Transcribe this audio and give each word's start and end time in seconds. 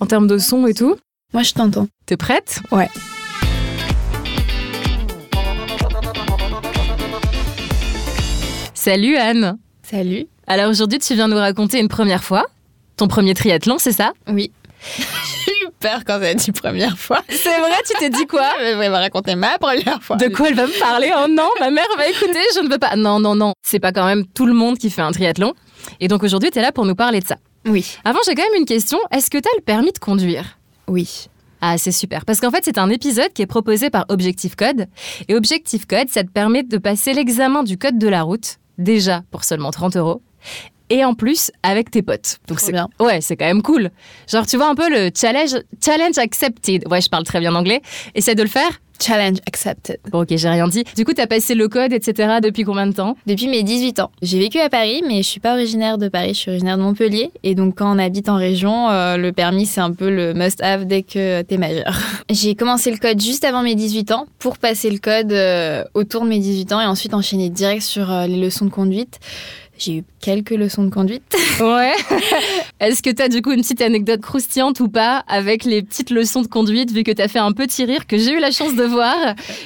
en 0.00 0.06
termes 0.06 0.26
de 0.26 0.38
son 0.38 0.66
et 0.66 0.74
tout. 0.74 0.96
Moi, 1.32 1.42
je 1.42 1.52
t'entends. 1.52 1.88
T'es 2.06 2.16
prête 2.16 2.60
Ouais. 2.70 2.88
Salut 8.74 9.16
Anne. 9.16 9.58
Salut. 9.82 10.26
Alors 10.46 10.68
aujourd'hui, 10.70 10.98
tu 10.98 11.14
viens 11.14 11.28
nous 11.28 11.36
raconter 11.36 11.78
une 11.80 11.88
première 11.88 12.22
fois. 12.22 12.44
Ton 12.96 13.08
premier 13.08 13.34
triathlon, 13.34 13.78
c'est 13.78 13.92
ça? 13.92 14.12
Oui. 14.28 14.52
J'ai 15.46 15.52
eu 15.66 15.68
peur 15.80 16.00
quand 16.06 16.16
elle 16.18 16.24
a 16.24 16.34
dit 16.34 16.52
première 16.52 16.98
fois. 16.98 17.22
C'est 17.28 17.58
vrai, 17.58 17.72
tu 17.86 17.94
t'es 17.98 18.10
dit 18.10 18.26
quoi? 18.26 18.50
Elle 18.60 18.76
va 18.76 18.98
raconter 19.00 19.34
ma 19.34 19.58
première 19.58 20.02
fois. 20.02 20.16
De 20.16 20.28
quoi 20.28 20.48
elle 20.48 20.54
va 20.54 20.66
me 20.66 20.78
parler? 20.78 21.10
Oh 21.16 21.26
non, 21.28 21.48
ma 21.60 21.70
mère 21.70 21.86
va 21.96 22.06
écouter, 22.08 22.40
je 22.54 22.60
ne 22.60 22.68
veux 22.70 22.78
pas. 22.78 22.96
Non, 22.96 23.20
non, 23.20 23.34
non. 23.34 23.52
C'est 23.62 23.80
pas 23.80 23.92
quand 23.92 24.06
même 24.06 24.26
tout 24.26 24.46
le 24.46 24.52
monde 24.52 24.78
qui 24.78 24.90
fait 24.90 25.02
un 25.02 25.12
triathlon. 25.12 25.54
Et 26.00 26.08
donc 26.08 26.22
aujourd'hui, 26.22 26.50
tu 26.50 26.58
es 26.58 26.62
là 26.62 26.72
pour 26.72 26.84
nous 26.84 26.94
parler 26.94 27.20
de 27.20 27.26
ça. 27.26 27.36
Oui. 27.66 27.96
Avant, 28.04 28.18
j'ai 28.26 28.34
quand 28.34 28.42
même 28.42 28.60
une 28.60 28.66
question. 28.66 28.98
Est-ce 29.10 29.30
que 29.30 29.38
tu 29.38 29.48
as 29.48 29.56
le 29.56 29.62
permis 29.62 29.92
de 29.92 29.98
conduire? 29.98 30.58
Oui. 30.86 31.28
Ah, 31.60 31.78
c'est 31.78 31.92
super. 31.92 32.24
Parce 32.26 32.40
qu'en 32.40 32.50
fait, 32.50 32.62
c'est 32.64 32.76
un 32.78 32.90
épisode 32.90 33.32
qui 33.32 33.40
est 33.42 33.46
proposé 33.46 33.88
par 33.88 34.04
Objectif 34.08 34.54
Code. 34.54 34.86
Et 35.28 35.34
Objectif 35.34 35.86
Code, 35.86 36.08
ça 36.10 36.22
te 36.22 36.28
permet 36.28 36.62
de 36.62 36.76
passer 36.76 37.14
l'examen 37.14 37.62
du 37.62 37.78
code 37.78 37.98
de 37.98 38.08
la 38.08 38.22
route, 38.22 38.58
déjà 38.76 39.22
pour 39.30 39.44
seulement 39.44 39.70
30 39.70 39.96
euros. 39.96 40.20
Et 40.90 41.04
en 41.04 41.14
plus, 41.14 41.50
avec 41.62 41.90
tes 41.90 42.02
potes. 42.02 42.38
Donc 42.48 42.60
c'est 42.60 42.72
bien. 42.72 42.88
ouais, 43.00 43.22
c'est 43.22 43.36
quand 43.36 43.46
même 43.46 43.62
cool. 43.62 43.90
Genre, 44.28 44.46
tu 44.46 44.58
vois 44.58 44.68
un 44.68 44.74
peu 44.74 44.90
le 44.90 45.10
challenge, 45.16 45.56
challenge 45.82 46.18
accepted. 46.18 46.86
Ouais, 46.88 47.00
je 47.00 47.08
parle 47.08 47.24
très 47.24 47.40
bien 47.40 47.54
anglais. 47.54 47.80
Essaie 48.14 48.34
de 48.34 48.42
le 48.42 48.48
faire. 48.48 48.80
Challenge 49.04 49.38
accepted. 49.46 49.98
Bon, 50.10 50.22
ok, 50.22 50.28
j'ai 50.30 50.48
rien 50.48 50.66
dit. 50.66 50.84
Du 50.96 51.04
coup, 51.04 51.12
t'as 51.12 51.26
passé 51.26 51.54
le 51.54 51.68
code, 51.68 51.92
etc. 51.92 52.38
Depuis 52.42 52.64
combien 52.64 52.86
de 52.86 52.94
temps? 52.94 53.16
Depuis 53.26 53.48
mes 53.48 53.62
18 53.62 54.00
ans. 54.00 54.10
J'ai 54.22 54.38
vécu 54.38 54.58
à 54.60 54.70
Paris, 54.70 55.02
mais 55.06 55.18
je 55.22 55.28
suis 55.28 55.40
pas 55.40 55.52
originaire 55.52 55.98
de 55.98 56.08
Paris, 56.08 56.30
je 56.30 56.38
suis 56.38 56.50
originaire 56.50 56.78
de 56.78 56.82
Montpellier. 56.82 57.30
Et 57.42 57.54
donc, 57.54 57.76
quand 57.76 57.94
on 57.94 57.98
habite 57.98 58.30
en 58.30 58.36
région, 58.36 58.88
euh, 58.90 59.18
le 59.18 59.32
permis, 59.32 59.66
c'est 59.66 59.82
un 59.82 59.92
peu 59.92 60.08
le 60.08 60.32
must-have 60.32 60.86
dès 60.86 61.02
que 61.02 61.42
t'es 61.42 61.58
majeur. 61.58 61.98
J'ai 62.30 62.54
commencé 62.54 62.90
le 62.90 62.96
code 62.96 63.20
juste 63.20 63.44
avant 63.44 63.62
mes 63.62 63.74
18 63.74 64.12
ans 64.12 64.26
pour 64.38 64.56
passer 64.56 64.90
le 64.90 64.98
code 64.98 65.32
euh, 65.32 65.84
autour 65.92 66.22
de 66.22 66.28
mes 66.28 66.38
18 66.38 66.72
ans 66.72 66.80
et 66.80 66.86
ensuite 66.86 67.12
enchaîner 67.12 67.50
direct 67.50 67.82
sur 67.82 68.10
euh, 68.10 68.26
les 68.26 68.38
leçons 68.38 68.64
de 68.64 68.70
conduite. 68.70 69.20
J'ai 69.76 69.98
eu 69.98 70.04
quelques 70.20 70.50
leçons 70.50 70.84
de 70.84 70.90
conduite. 70.90 71.22
Ouais. 71.60 71.92
Est-ce 72.80 73.00
que 73.00 73.10
t'as 73.10 73.28
du 73.28 73.40
coup 73.40 73.52
une 73.52 73.60
petite 73.60 73.80
anecdote 73.80 74.20
croustillante 74.20 74.80
ou 74.80 74.88
pas 74.88 75.22
avec 75.28 75.64
les 75.64 75.82
petites 75.82 76.10
leçons 76.10 76.42
de 76.42 76.48
conduite, 76.48 76.90
vu 76.90 77.04
que 77.04 77.12
t'as 77.12 77.28
fait 77.28 77.38
un 77.38 77.52
petit 77.52 77.84
rire 77.84 78.08
que 78.08 78.18
j'ai 78.18 78.32
eu 78.32 78.40
la 78.40 78.50
chance 78.50 78.74
de 78.74 78.82
voir, 78.82 79.14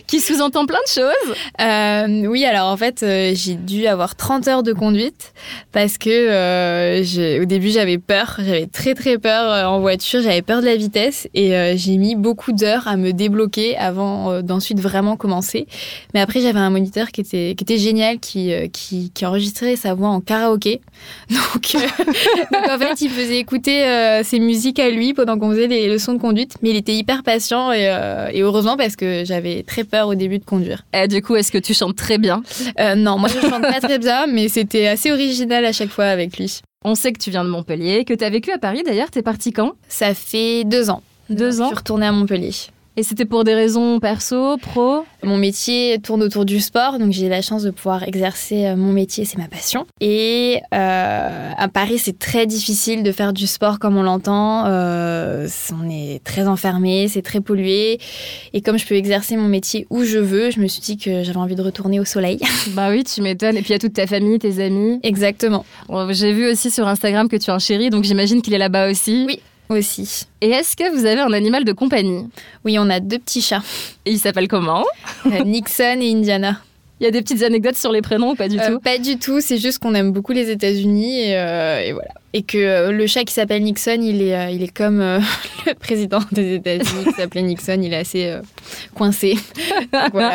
qui 0.06 0.20
sous-entend 0.20 0.66
plein 0.66 0.80
de 0.86 1.00
choses? 1.00 1.36
Euh, 1.62 2.26
oui, 2.28 2.44
alors 2.44 2.68
en 2.68 2.76
fait, 2.76 3.02
euh, 3.02 3.32
j'ai 3.34 3.54
dû 3.54 3.86
avoir 3.86 4.16
30 4.16 4.48
heures 4.48 4.62
de 4.62 4.74
conduite 4.74 5.32
parce 5.72 5.96
que 5.96 6.10
euh, 6.10 7.40
au 7.42 7.46
début 7.46 7.70
j'avais 7.70 7.96
peur, 7.96 8.34
j'avais 8.36 8.66
très 8.66 8.94
très 8.94 9.16
peur 9.16 9.72
en 9.72 9.80
voiture, 9.80 10.20
j'avais 10.20 10.42
peur 10.42 10.60
de 10.60 10.66
la 10.66 10.76
vitesse 10.76 11.26
et 11.32 11.76
j'ai 11.78 11.96
mis 11.96 12.16
beaucoup 12.16 12.52
d'heures 12.52 12.86
à 12.86 12.98
me 12.98 13.12
débloquer 13.12 13.78
avant 13.78 14.42
d'ensuite 14.42 14.80
vraiment 14.80 15.16
commencer. 15.16 15.66
Mais 16.12 16.20
après, 16.20 16.42
j'avais 16.42 16.58
un 16.58 16.70
moniteur 16.70 17.08
qui 17.08 17.22
était, 17.22 17.54
qui 17.56 17.64
était 17.64 17.78
génial, 17.78 18.18
qui, 18.18 18.52
qui, 18.72 19.10
qui 19.14 19.24
enregistrait 19.24 19.76
sa 19.76 19.94
voix 19.98 20.08
en 20.08 20.20
karaoké. 20.20 20.80
Donc, 21.30 21.74
euh, 21.74 21.78
donc, 22.52 22.68
en 22.70 22.78
fait, 22.78 23.00
il 23.00 23.10
faisait 23.10 23.38
écouter 23.38 23.84
euh, 23.84 24.22
ses 24.24 24.40
musiques 24.40 24.78
à 24.78 24.88
lui 24.90 25.14
pendant 25.14 25.38
qu'on 25.38 25.50
faisait 25.50 25.66
les 25.66 25.88
leçons 25.88 26.14
de 26.14 26.18
conduite, 26.20 26.54
mais 26.62 26.70
il 26.70 26.76
était 26.76 26.94
hyper 26.94 27.22
patient 27.22 27.70
et, 27.72 27.88
euh, 27.88 28.28
et 28.32 28.40
heureusement 28.42 28.76
parce 28.76 28.96
que 28.96 29.24
j'avais 29.24 29.62
très 29.64 29.84
peur 29.84 30.08
au 30.08 30.14
début 30.14 30.38
de 30.38 30.44
conduire. 30.44 30.84
Et 30.94 31.06
du 31.08 31.20
coup, 31.22 31.36
est-ce 31.36 31.52
que 31.52 31.58
tu 31.58 31.74
chantes 31.74 31.96
très 31.96 32.18
bien? 32.18 32.42
Non, 32.96 33.18
moi 33.18 33.28
je 33.28 33.40
chante 33.46 33.62
pas 33.62 33.80
très 33.80 33.98
bien, 33.98 34.26
mais 34.26 34.48
c'était 34.48 34.86
assez 34.88 35.12
original 35.12 35.64
à 35.64 35.72
chaque 35.72 35.90
fois 35.90 36.06
avec 36.06 36.38
lui. 36.38 36.60
On 36.84 36.94
sait 36.94 37.12
que 37.12 37.18
tu 37.18 37.30
viens 37.30 37.44
de 37.44 37.50
Montpellier, 37.50 38.04
que 38.04 38.14
t'as 38.14 38.30
vécu 38.30 38.52
à 38.52 38.58
Paris 38.58 38.82
d'ailleurs, 38.84 39.10
t'es 39.10 39.22
parti 39.22 39.52
quand? 39.52 39.72
Ça 39.88 40.14
fait 40.14 40.64
deux 40.64 40.90
ans. 40.90 41.02
Deux 41.28 41.50
Je 41.56 41.60
ans? 41.62 41.66
suis 41.66 41.76
retournée 41.76 42.06
à 42.06 42.12
Montpellier. 42.12 42.52
Et 42.98 43.04
c'était 43.04 43.26
pour 43.26 43.44
des 43.44 43.54
raisons 43.54 44.00
perso, 44.00 44.56
pro 44.56 45.04
Mon 45.22 45.36
métier 45.36 46.00
tourne 46.02 46.20
autour 46.20 46.44
du 46.44 46.58
sport, 46.58 46.98
donc 46.98 47.12
j'ai 47.12 47.28
la 47.28 47.42
chance 47.42 47.62
de 47.62 47.70
pouvoir 47.70 48.02
exercer 48.02 48.66
euh, 48.66 48.74
mon 48.74 48.90
métier, 48.90 49.24
c'est 49.24 49.38
ma 49.38 49.46
passion. 49.46 49.86
Et 50.00 50.58
euh, 50.74 51.50
à 51.56 51.68
Paris, 51.68 51.98
c'est 51.98 52.18
très 52.18 52.44
difficile 52.44 53.04
de 53.04 53.12
faire 53.12 53.32
du 53.32 53.46
sport 53.46 53.78
comme 53.78 53.96
on 53.96 54.02
l'entend. 54.02 54.64
Euh, 54.66 55.46
on 55.80 55.88
est 55.88 56.24
très 56.24 56.48
enfermé, 56.48 57.06
c'est 57.06 57.22
très 57.22 57.40
pollué. 57.40 58.00
Et 58.52 58.62
comme 58.62 58.80
je 58.80 58.84
peux 58.84 58.96
exercer 58.96 59.36
mon 59.36 59.46
métier 59.46 59.86
où 59.90 60.02
je 60.02 60.18
veux, 60.18 60.50
je 60.50 60.58
me 60.58 60.66
suis 60.66 60.80
dit 60.80 60.96
que 60.96 61.22
j'avais 61.22 61.38
envie 61.38 61.54
de 61.54 61.62
retourner 61.62 62.00
au 62.00 62.04
soleil. 62.04 62.40
Bah 62.70 62.90
oui, 62.90 63.04
tu 63.04 63.22
m'étonnes. 63.22 63.56
Et 63.56 63.62
puis 63.62 63.74
a 63.74 63.78
toute 63.78 63.92
ta 63.92 64.08
famille, 64.08 64.40
tes 64.40 64.60
amis. 64.60 64.98
Exactement, 65.04 65.64
J'ai 66.10 66.32
vu 66.32 66.50
aussi 66.50 66.72
sur 66.72 66.88
Instagram 66.88 67.28
que 67.28 67.36
tu 67.36 67.52
as 67.52 67.54
un 67.54 67.60
chéri, 67.60 67.90
donc 67.90 68.02
j'imagine 68.02 68.42
qu'il 68.42 68.54
est 68.54 68.58
là-bas 68.58 68.90
aussi. 68.90 69.24
Oui. 69.28 69.40
Aussi. 69.68 70.26
Et 70.40 70.50
est-ce 70.50 70.76
que 70.76 70.90
vous 70.96 71.04
avez 71.06 71.20
un 71.20 71.32
animal 71.32 71.64
de 71.64 71.72
compagnie? 71.72 72.26
Oui, 72.64 72.76
on 72.78 72.88
a 72.90 73.00
deux 73.00 73.18
petits 73.18 73.42
chats, 73.42 73.62
Et 74.04 74.12
il 74.12 74.18
s'appelle 74.18 74.48
comment? 74.48 74.84
Euh, 75.26 75.44
Nixon 75.44 75.98
et 76.00 76.10
Indiana. 76.12 76.60
Il 77.00 77.04
y 77.04 77.06
a 77.06 77.10
des 77.12 77.22
petites 77.22 77.42
anecdotes 77.44 77.76
sur 77.76 77.92
les 77.92 78.02
prénoms 78.02 78.30
ou 78.32 78.34
pas 78.34 78.48
du 78.48 78.58
Euh, 78.58 78.70
tout? 78.72 78.80
Pas 78.80 78.98
du 78.98 79.18
tout, 79.18 79.40
c'est 79.40 79.58
juste 79.58 79.78
qu'on 79.78 79.94
aime 79.94 80.10
beaucoup 80.10 80.32
les 80.32 80.50
États-Unis 80.50 81.20
et, 81.20 81.36
euh, 81.38 81.80
et 81.80 81.92
voilà. 81.92 82.08
Et 82.32 82.42
que 82.42 82.90
le 82.90 83.06
chat 83.06 83.24
qui 83.24 83.32
s'appelle 83.32 83.62
Nixon, 83.62 84.00
il 84.02 84.20
est, 84.20 84.54
il 84.54 84.62
est 84.62 84.74
comme 84.76 84.98
le 85.66 85.74
président 85.74 86.20
des 86.32 86.54
États-Unis 86.56 87.04
qui 87.06 87.12
s'appelait 87.12 87.42
Nixon, 87.42 87.80
il 87.82 87.92
est 87.92 87.96
assez 87.98 88.34
coincé. 88.94 89.34
Donc 89.92 90.10
voilà. 90.12 90.34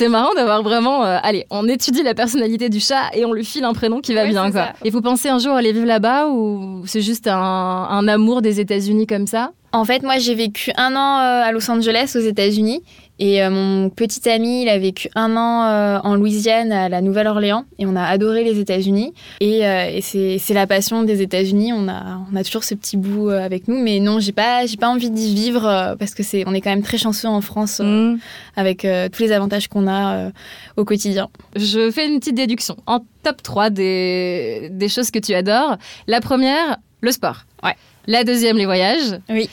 C'est 0.00 0.08
marrant 0.08 0.32
d'avoir 0.34 0.62
vraiment. 0.62 1.04
euh, 1.04 1.18
allez, 1.22 1.44
on 1.50 1.68
étudie 1.68 2.02
la 2.02 2.14
personnalité 2.14 2.70
du 2.70 2.80
chat 2.80 3.10
et 3.12 3.26
on 3.26 3.34
lui 3.34 3.44
file 3.44 3.64
un 3.64 3.74
prénom 3.74 4.00
qui 4.00 4.14
va 4.14 4.24
bien, 4.24 4.46
c'est 4.46 4.52
quoi. 4.52 4.60
ça. 4.62 4.72
Et 4.82 4.88
vous 4.88 5.02
pensez 5.02 5.28
un 5.28 5.38
jour 5.38 5.52
aller 5.52 5.72
vivre 5.72 5.84
là-bas 5.86 6.28
ou 6.28 6.84
c'est 6.86 7.02
juste 7.02 7.28
un, 7.28 7.36
un 7.36 8.08
amour 8.08 8.40
des 8.40 8.60
États-Unis 8.60 9.06
comme 9.06 9.26
ça? 9.26 9.52
En 9.72 9.84
fait, 9.84 10.02
moi, 10.02 10.16
j'ai 10.16 10.34
vécu 10.34 10.72
un 10.78 10.96
an 10.96 11.18
euh, 11.18 11.42
à 11.44 11.52
Los 11.52 11.70
Angeles, 11.70 12.14
aux 12.16 12.20
États-Unis. 12.20 12.82
Et 13.22 13.42
euh, 13.42 13.50
mon 13.50 13.90
petit 13.90 14.26
ami, 14.30 14.62
il 14.62 14.68
a 14.70 14.78
vécu 14.78 15.10
un 15.14 15.36
an 15.36 15.64
euh, 15.64 15.98
en 16.02 16.14
Louisiane, 16.16 16.72
à 16.72 16.88
la 16.88 17.02
Nouvelle-Orléans. 17.02 17.66
Et 17.78 17.84
on 17.84 17.94
a 17.94 18.02
adoré 18.02 18.44
les 18.44 18.58
États-Unis. 18.58 19.12
Et, 19.40 19.66
euh, 19.66 19.90
et 19.92 20.38
c'est 20.38 20.54
la 20.54 20.66
passion 20.66 21.02
des 21.02 21.20
États-Unis. 21.20 21.74
On 21.74 21.86
a, 21.86 22.18
on 22.32 22.34
a 22.34 22.42
toujours 22.42 22.64
ce 22.64 22.74
petit 22.74 22.96
bout 22.96 23.28
avec 23.28 23.68
nous. 23.68 23.78
Mais 23.78 24.00
non, 24.00 24.20
j'ai 24.20 24.32
pas, 24.32 24.64
j'ai 24.64 24.78
pas 24.78 24.88
envie 24.88 25.10
d'y 25.10 25.34
vivre 25.34 25.94
parce 25.98 26.14
que 26.14 26.22
c'est, 26.22 26.44
on 26.46 26.54
est 26.54 26.62
quand 26.62 26.70
même 26.70 26.82
très 26.82 26.96
chanceux 26.98 27.28
en 27.28 27.42
France 27.42 27.80
Hmm. 27.80 28.16
avec 28.56 28.86
tous 29.12 29.22
les 29.22 29.32
avantages 29.32 29.68
qu'on 29.68 29.86
a 29.88 30.30
au 30.76 30.84
quotidien. 30.84 31.28
Je 31.56 31.90
fais 31.90 32.06
une 32.06 32.18
petite 32.20 32.34
déduction. 32.36 32.76
En 32.86 33.00
top 33.22 33.42
3 33.42 33.70
des, 33.70 34.68
des 34.70 34.88
choses 34.88 35.10
que 35.10 35.18
tu 35.18 35.34
adores, 35.34 35.76
la 36.06 36.20
première, 36.20 36.78
le 37.00 37.12
sport. 37.12 37.44
Ouais. 37.62 37.74
La 38.06 38.24
deuxième, 38.24 38.56
les 38.56 38.66
voyages. 38.66 39.18
Oui. 39.28 39.48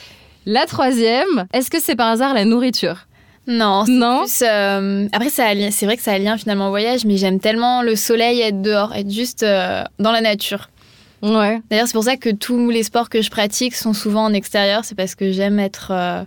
La 0.46 0.64
troisième, 0.64 1.46
est-ce 1.52 1.70
que 1.70 1.80
c'est 1.80 1.96
par 1.96 2.08
hasard 2.08 2.32
la 2.32 2.46
nourriture? 2.46 3.07
Non, 3.48 3.84
Non? 3.88 4.24
plus, 4.24 4.42
euh, 4.46 5.08
après, 5.12 5.30
c'est 5.30 5.84
vrai 5.86 5.96
que 5.96 6.02
ça 6.02 6.12
a 6.12 6.18
lien 6.18 6.36
finalement 6.36 6.66
au 6.66 6.70
voyage, 6.70 7.04
mais 7.04 7.16
j'aime 7.16 7.40
tellement 7.40 7.82
le 7.82 7.96
soleil, 7.96 8.40
être 8.42 8.62
dehors, 8.62 8.94
être 8.94 9.10
juste 9.10 9.42
euh, 9.42 9.82
dans 9.98 10.12
la 10.12 10.20
nature. 10.20 10.68
Ouais. 11.22 11.60
D'ailleurs, 11.70 11.86
c'est 11.88 11.94
pour 11.94 12.04
ça 12.04 12.16
que 12.16 12.30
tous 12.30 12.70
les 12.70 12.84
sports 12.84 13.08
que 13.08 13.22
je 13.22 13.30
pratique 13.30 13.74
sont 13.74 13.94
souvent 13.94 14.24
en 14.24 14.32
extérieur. 14.32 14.84
C'est 14.84 14.94
parce 14.94 15.14
que 15.16 15.32
j'aime 15.32 15.58
être. 15.58 15.88
euh, 15.90 16.22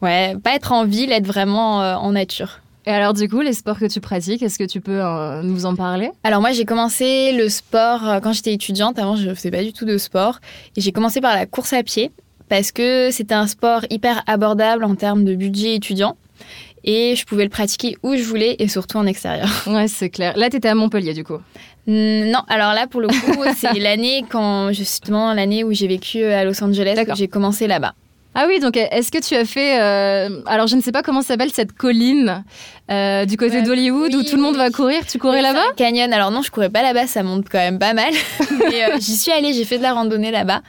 ouais, 0.00 0.36
pas 0.42 0.54
être 0.54 0.72
en 0.72 0.86
ville, 0.86 1.12
être 1.12 1.26
vraiment 1.26 1.78
en 1.78 2.12
nature. 2.12 2.60
Et 2.88 2.92
alors 2.92 3.14
du 3.14 3.28
coup, 3.28 3.40
les 3.40 3.52
sports 3.52 3.80
que 3.80 3.86
tu 3.86 4.00
pratiques, 4.00 4.42
est-ce 4.44 4.58
que 4.60 4.64
tu 4.64 4.80
peux 4.80 5.00
euh, 5.04 5.42
nous 5.42 5.66
en 5.66 5.74
parler? 5.74 6.10
Alors, 6.22 6.40
moi, 6.40 6.52
j'ai 6.52 6.64
commencé 6.64 7.32
le 7.32 7.48
sport 7.48 8.08
euh, 8.08 8.20
quand 8.20 8.32
j'étais 8.32 8.52
étudiante. 8.54 8.98
Avant, 9.00 9.16
je 9.16 9.34
faisais 9.34 9.50
pas 9.50 9.64
du 9.64 9.72
tout 9.72 9.84
de 9.84 9.98
sport. 9.98 10.38
Et 10.76 10.80
j'ai 10.80 10.92
commencé 10.92 11.20
par 11.20 11.34
la 11.34 11.46
course 11.46 11.72
à 11.72 11.82
pied 11.82 12.12
parce 12.48 12.70
que 12.70 13.10
c'était 13.10 13.34
un 13.34 13.48
sport 13.48 13.80
hyper 13.90 14.22
abordable 14.28 14.84
en 14.84 14.94
termes 14.94 15.24
de 15.24 15.34
budget 15.34 15.74
étudiant. 15.74 16.16
Et 16.84 17.16
je 17.16 17.24
pouvais 17.24 17.42
le 17.44 17.50
pratiquer 17.50 17.96
où 18.02 18.14
je 18.16 18.22
voulais 18.22 18.56
et 18.58 18.68
surtout 18.68 18.98
en 18.98 19.06
extérieur. 19.06 19.48
Ouais, 19.66 19.88
c'est 19.88 20.08
clair. 20.10 20.34
Là, 20.36 20.48
t'étais 20.50 20.68
à 20.68 20.74
Montpellier 20.74 21.14
du 21.14 21.24
coup. 21.24 21.38
Non, 21.88 22.40
alors 22.48 22.74
là, 22.74 22.86
pour 22.86 23.00
le 23.00 23.08
coup, 23.08 23.42
c'est 23.56 23.78
l'année 23.78 24.24
quand, 24.30 24.72
justement, 24.72 25.32
l'année 25.34 25.64
où 25.64 25.72
j'ai 25.72 25.86
vécu 25.88 26.22
à 26.24 26.44
Los 26.44 26.62
Angeles, 26.62 26.96
j'ai 27.16 27.28
commencé 27.28 27.66
là-bas. 27.66 27.94
Ah 28.38 28.44
oui, 28.46 28.60
donc 28.60 28.76
est-ce 28.76 29.10
que 29.10 29.18
tu 29.18 29.34
as 29.34 29.46
fait... 29.46 29.80
euh, 29.80 30.42
alors 30.44 30.66
je 30.66 30.76
ne 30.76 30.82
sais 30.82 30.92
pas 30.92 31.02
comment 31.02 31.22
s'appelle 31.22 31.50
cette 31.54 31.72
colline 31.72 32.44
euh, 32.90 33.24
du 33.24 33.38
côté 33.38 33.56
Ouais, 33.56 33.62
d'Hollywood 33.62 34.14
où 34.14 34.22
tout 34.22 34.36
le 34.36 34.42
monde 34.42 34.52
oui. 34.56 34.58
va 34.58 34.68
courir? 34.70 35.06
Tu 35.06 35.18
courais 35.18 35.36
Oui, 35.38 35.42
là-bas? 35.42 35.64
Canyon. 35.76 36.12
Alors 36.12 36.30
non, 36.30 36.42
je 36.42 36.50
courais 36.50 36.68
pas 36.68 36.82
là-bas, 36.82 37.06
ça 37.06 37.22
monte 37.22 37.46
quand 37.50 37.56
même 37.58 37.78
pas 37.78 37.94
mal. 37.94 38.12
Mais 38.70 38.84
euh, 38.84 38.96
j'y 39.00 39.16
suis 39.16 39.32
allée, 39.32 39.54
j'ai 39.54 39.64
fait 39.64 39.78
de 39.78 39.82
la 39.82 39.94
randonnée 39.94 40.30
là-bas. 40.30 40.60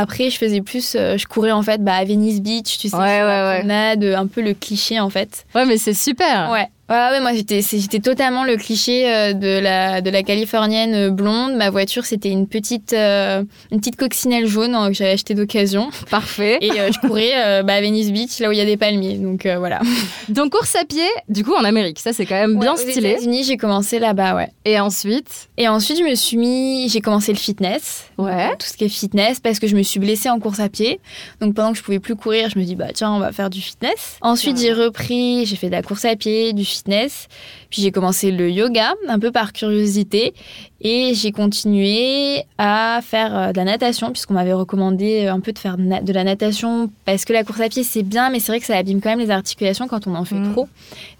Après, 0.00 0.30
je 0.30 0.38
faisais 0.38 0.60
plus, 0.60 0.94
euh, 0.94 1.16
je 1.16 1.26
courais 1.26 1.52
en 1.52 1.62
fait 1.62 1.82
bah, 1.82 1.94
à 1.94 2.04
Venice 2.04 2.40
Beach, 2.42 2.78
tu 2.78 2.88
sais, 2.88 2.96
Ouais, 2.96 3.22
ouais, 3.22 3.58
promenade, 3.58 4.04
un 4.04 4.26
peu 4.26 4.40
le 4.42 4.54
cliché 4.54 5.00
en 5.00 5.10
fait. 5.10 5.44
Ouais, 5.54 5.64
mais 5.64 5.78
c'est 5.78 5.94
super. 5.94 6.50
Ouais. 6.52 6.66
Ouais, 6.88 6.94
ouais, 7.10 7.20
moi 7.20 7.34
j'étais, 7.34 7.62
j'étais 7.62 7.98
totalement 7.98 8.44
le 8.44 8.56
cliché 8.56 9.12
euh, 9.12 9.32
de 9.32 9.58
la 9.58 10.00
de 10.00 10.08
la 10.08 10.22
californienne 10.22 10.94
euh, 10.94 11.10
blonde. 11.10 11.56
Ma 11.56 11.68
voiture 11.68 12.04
c'était 12.04 12.28
une 12.28 12.46
petite 12.46 12.92
euh, 12.92 13.42
une 13.72 13.80
petite 13.80 13.96
coccinelle 13.96 14.46
jaune 14.46 14.72
euh, 14.76 14.86
que 14.86 14.92
j'avais 14.94 15.10
achetée 15.10 15.34
d'occasion 15.34 15.88
Parfait. 16.12 16.58
et 16.60 16.70
euh, 16.78 16.90
je 16.92 17.00
courais 17.04 17.32
euh, 17.34 17.62
bah, 17.64 17.72
à 17.74 17.80
Venice 17.80 18.12
Beach 18.12 18.38
là 18.38 18.48
où 18.48 18.52
il 18.52 18.58
y 18.58 18.60
a 18.60 18.64
des 18.64 18.76
palmiers. 18.76 19.14
Donc 19.18 19.46
euh, 19.46 19.58
voilà. 19.58 19.80
Donc 20.28 20.52
course 20.52 20.76
à 20.76 20.84
pied, 20.84 21.02
du 21.28 21.42
coup 21.42 21.54
en 21.56 21.64
Amérique, 21.64 21.98
ça 21.98 22.12
c'est 22.12 22.24
quand 22.24 22.36
même 22.36 22.56
bien 22.56 22.74
Ouais, 22.76 22.80
aux 22.86 22.88
stylé. 22.90 23.10
États-Unis, 23.10 23.42
j'ai 23.42 23.56
commencé 23.56 23.98
là-bas, 23.98 24.36
ouais. 24.36 24.50
Et 24.64 24.78
ensuite, 24.78 25.48
Et 25.58 25.66
ensuite 25.66 25.98
je 25.98 26.04
me 26.04 26.14
suis 26.14 26.36
mis, 26.36 26.88
j'ai 26.88 27.00
commencé 27.00 27.32
le 27.32 27.38
fitness. 27.38 28.04
Ouais. 28.16 28.50
Tout 28.60 28.66
ce 28.68 28.76
qui 28.76 28.84
est 28.84 28.88
fitness 28.88 29.40
parce 29.40 29.58
que 29.58 29.66
je 29.66 29.74
me 29.74 29.82
suis 29.88 30.00
blessée 30.00 30.28
en 30.28 30.38
course 30.38 30.60
à 30.60 30.68
pied. 30.68 31.00
Donc 31.40 31.54
pendant 31.54 31.72
que 31.72 31.78
je 31.78 31.82
pouvais 31.82 32.00
plus 32.00 32.16
courir, 32.16 32.50
je 32.50 32.58
me 32.58 32.64
dis 32.64 32.76
bah 32.76 32.92
tiens, 32.92 33.12
on 33.12 33.18
va 33.18 33.32
faire 33.32 33.50
du 33.50 33.60
fitness. 33.60 34.18
Ensuite, 34.20 34.58
j'ai 34.58 34.72
repris, 34.72 35.46
j'ai 35.46 35.56
fait 35.56 35.66
de 35.66 35.72
la 35.72 35.82
course 35.82 36.04
à 36.04 36.16
pied, 36.16 36.52
du 36.52 36.64
fitness. 36.64 37.28
Puis 37.70 37.82
j'ai 37.82 37.90
commencé 37.90 38.30
le 38.30 38.50
yoga, 38.50 38.94
un 39.08 39.18
peu 39.18 39.32
par 39.32 39.52
curiosité. 39.52 40.34
Et 40.82 41.14
j'ai 41.14 41.32
continué 41.32 42.42
à 42.58 43.00
faire 43.02 43.36
euh, 43.36 43.52
de 43.52 43.56
la 43.56 43.64
natation, 43.64 44.12
puisqu'on 44.12 44.34
m'avait 44.34 44.52
recommandé 44.52 45.24
euh, 45.26 45.32
un 45.32 45.40
peu 45.40 45.52
de 45.52 45.58
faire 45.58 45.76
de 45.78 46.12
la 46.12 46.24
natation, 46.24 46.90
parce 47.06 47.24
que 47.24 47.32
la 47.32 47.44
course 47.44 47.60
à 47.60 47.68
pied, 47.68 47.82
c'est 47.82 48.02
bien, 48.02 48.28
mais 48.30 48.40
c'est 48.40 48.52
vrai 48.52 48.60
que 48.60 48.66
ça 48.66 48.76
abîme 48.76 49.00
quand 49.00 49.08
même 49.08 49.18
les 49.18 49.30
articulations 49.30 49.88
quand 49.88 50.06
on 50.06 50.14
en 50.14 50.24
fait 50.24 50.34
Mm. 50.36 50.52
trop. 50.52 50.68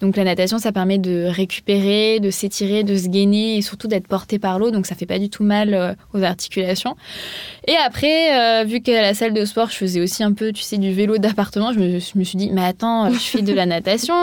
Donc 0.03 0.17
la 0.17 0.25
natation, 0.25 0.59
ça 0.59 0.73
permet 0.73 0.99
de 0.99 1.25
récupérer, 1.27 2.21
de 2.21 2.31
s'étirer, 2.31 2.85
de 2.85 2.97
se 2.97 3.09
gainer, 3.09 3.57
et 3.57 3.63
surtout 3.63 3.89
d'être 3.89 4.07
porté 4.09 4.39
par 4.39 4.59
l'eau, 4.59 4.71
donc 4.71 4.85
ça 4.87 4.95
fait 4.95 5.07
pas 5.07 5.19
du 5.19 5.31
tout 5.31 5.43
mal 5.43 5.73
euh, 5.75 5.95
aux 6.13 6.23
articulations. 6.23 6.95
Et 7.67 7.77
après, 7.77 8.61
euh, 8.61 8.65
vu 8.65 8.81
qu'à 8.83 9.01
la 9.01 9.15
salle 9.15 9.33
de 9.33 9.45
sport, 9.45 9.71
je 9.71 9.77
faisais 9.77 10.01
aussi 10.01 10.23
un 10.23 10.33
peu, 10.33 10.53
tu 10.53 10.63
sais, 10.63 10.77
du 10.77 10.93
vélo 10.93 11.19
d'appartement, 11.19 11.73
je 11.73 11.79
me, 11.81 11.99
je 11.99 12.19
me 12.19 12.25
suis 12.25 12.37
dit, 12.37 12.51
mais 12.53 12.65
attends, 12.65 13.11
je 13.11 13.19
fais 13.19 13.43
de 13.43 13.53
la 13.55 13.67
natation, 13.67 14.15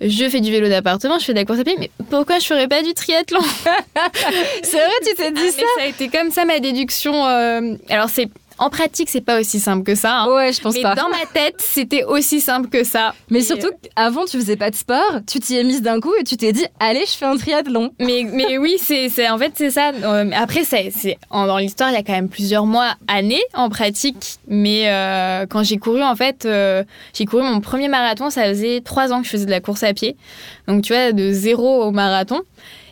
je 0.00 0.28
fais 0.28 0.40
du 0.40 0.50
vélo 0.52 0.68
d'appartement, 0.68 1.18
je 1.18 1.24
fais 1.24 1.32
de 1.34 1.38
la 1.38 1.44
course 1.44 1.58
à 1.58 1.64
pied, 1.64 1.74
mais 1.78 1.90
pourquoi 2.10 2.38
je 2.38 2.46
ferais 2.46 2.68
pas 2.68 2.82
du 2.82 2.94
triathlon? 2.94 3.40
C'est 4.78 4.84
vrai, 4.84 4.94
tu 5.06 5.14
t'es 5.14 5.30
dit 5.32 5.40
Ah, 5.44 5.50
ça 5.50 5.56
mais 5.58 5.82
ça 5.82 5.82
a 5.84 5.86
été 5.88 6.08
comme 6.08 6.30
ça 6.30 6.44
ma 6.44 6.60
déduction. 6.60 7.26
euh, 7.26 7.74
Alors 7.90 8.08
c'est 8.08 8.28
en 8.60 8.70
pratique, 8.70 9.08
c'est 9.08 9.20
pas 9.20 9.38
aussi 9.38 9.60
simple 9.60 9.84
que 9.84 9.94
ça. 9.94 10.22
hein. 10.22 10.34
Ouais, 10.34 10.52
je 10.52 10.60
pense 10.60 10.74
Mais 10.74 10.82
pas. 10.82 10.96
dans 10.96 11.08
ma 11.08 11.24
tête, 11.32 11.54
c'était 11.58 12.02
aussi 12.02 12.40
simple 12.40 12.68
que 12.68 12.82
ça. 12.82 13.14
Mais 13.30 13.38
Et, 13.38 13.42
surtout, 13.42 13.70
avant, 13.94 14.24
tu 14.24 14.36
faisais 14.36 14.56
pas 14.56 14.70
de 14.72 14.74
sport, 14.74 15.20
tu 15.30 15.38
t'y 15.38 15.56
es 15.56 15.62
mise 15.62 15.80
d'un 15.80 16.00
coup 16.00 16.12
et 16.20 16.24
tu 16.24 16.36
t'es 16.36 16.50
dit, 16.52 16.64
allez, 16.80 17.04
je 17.06 17.12
fais 17.12 17.24
un 17.24 17.36
triathlon. 17.36 17.92
Mais, 18.00 18.26
mais 18.28 18.58
oui, 18.58 18.76
c'est, 18.82 19.06
en 19.30 19.38
fait, 19.38 19.52
c'est 19.54 19.70
ça. 19.70 19.92
Euh, 20.02 20.28
Après, 20.34 20.64
c'est, 20.64 20.90
dans 21.30 21.56
l'histoire, 21.58 21.90
il 21.90 21.94
y 21.94 21.98
a 21.98 22.02
quand 22.02 22.14
même 22.14 22.28
plusieurs 22.28 22.66
mois, 22.66 22.96
années 23.06 23.44
en 23.54 23.68
pratique. 23.68 24.38
Mais 24.48 24.90
euh, 24.90 25.46
quand 25.48 25.62
j'ai 25.62 25.76
couru, 25.76 26.02
en 26.02 26.16
fait, 26.16 26.44
euh, 26.44 26.82
j'ai 27.14 27.26
couru 27.26 27.44
mon 27.44 27.60
premier 27.60 27.86
marathon, 27.86 28.28
ça 28.28 28.42
faisait 28.46 28.80
trois 28.84 29.12
ans 29.12 29.20
que 29.20 29.26
je 29.26 29.30
faisais 29.30 29.46
de 29.46 29.52
la 29.52 29.60
course 29.60 29.84
à 29.84 29.92
pied. 29.94 30.16
Donc, 30.66 30.82
tu 30.82 30.92
vois, 30.92 31.12
de 31.12 31.30
zéro 31.30 31.84
au 31.84 31.92
marathon. 31.92 32.40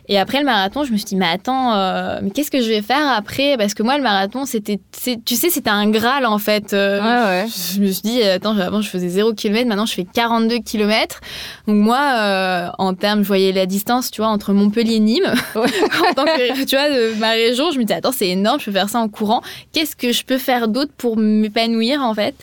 Et 0.09 0.17
après 0.17 0.39
le 0.39 0.45
marathon, 0.45 0.83
je 0.85 0.91
me 0.91 0.97
suis 0.97 1.05
dit, 1.05 1.15
mais 1.15 1.27
attends, 1.27 1.73
euh, 1.75 2.19
mais 2.21 2.29
qu'est-ce 2.29 2.49
que 2.49 2.61
je 2.61 2.69
vais 2.69 2.81
faire 2.81 3.07
après? 3.11 3.57
Parce 3.57 3.73
que 3.73 3.83
moi, 3.83 3.97
le 3.97 4.03
marathon, 4.03 4.45
c'était, 4.45 4.79
tu 5.25 5.35
sais, 5.35 5.49
c'était 5.49 5.69
un 5.69 5.89
Graal, 5.89 6.25
en 6.25 6.37
fait. 6.37 6.73
Euh, 6.73 6.97
Ouais, 6.97 7.43
ouais. 7.43 7.45
Je 7.47 7.81
me 7.81 7.87
suis 7.91 8.01
dit, 8.03 8.23
attends, 8.23 8.57
avant 8.57 8.81
je 8.81 8.89
faisais 8.89 9.09
0 9.09 9.33
km, 9.33 9.67
maintenant 9.67 9.85
je 9.85 9.93
fais 9.93 10.05
42 10.05 10.59
km. 10.59 11.19
Donc 11.67 11.75
moi, 11.77 11.99
euh, 12.15 12.67
en 12.77 12.93
termes, 12.93 13.23
je 13.23 13.27
voyais 13.27 13.51
la 13.51 13.65
distance, 13.65 14.09
tu 14.11 14.21
vois, 14.21 14.29
entre 14.29 14.53
Montpellier 14.53 14.95
et 14.95 14.99
Nîmes. 14.99 15.33
en 15.55 16.13
tant 16.13 16.25
que, 16.25 16.65
tu 16.65 16.75
vois, 16.75 16.89
de 16.89 17.19
ma 17.19 17.31
région, 17.31 17.71
je 17.71 17.77
me 17.77 17.83
disais, 17.83 17.97
attends, 17.97 18.11
c'est 18.13 18.29
énorme, 18.29 18.59
je 18.59 18.65
peux 18.65 18.71
faire 18.71 18.89
ça 18.89 18.99
en 18.99 19.09
courant. 19.09 19.41
Qu'est-ce 19.73 19.95
que 19.95 20.11
je 20.13 20.23
peux 20.23 20.37
faire 20.37 20.67
d'autre 20.69 20.91
pour 20.97 21.17
m'épanouir, 21.17 22.01
en 22.01 22.13
fait? 22.13 22.35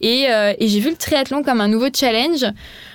Et, 0.00 0.26
euh, 0.30 0.52
et 0.58 0.68
j'ai 0.68 0.80
vu 0.80 0.90
le 0.90 0.96
triathlon 0.96 1.42
comme 1.42 1.60
un 1.60 1.68
nouveau 1.68 1.86
challenge 1.94 2.44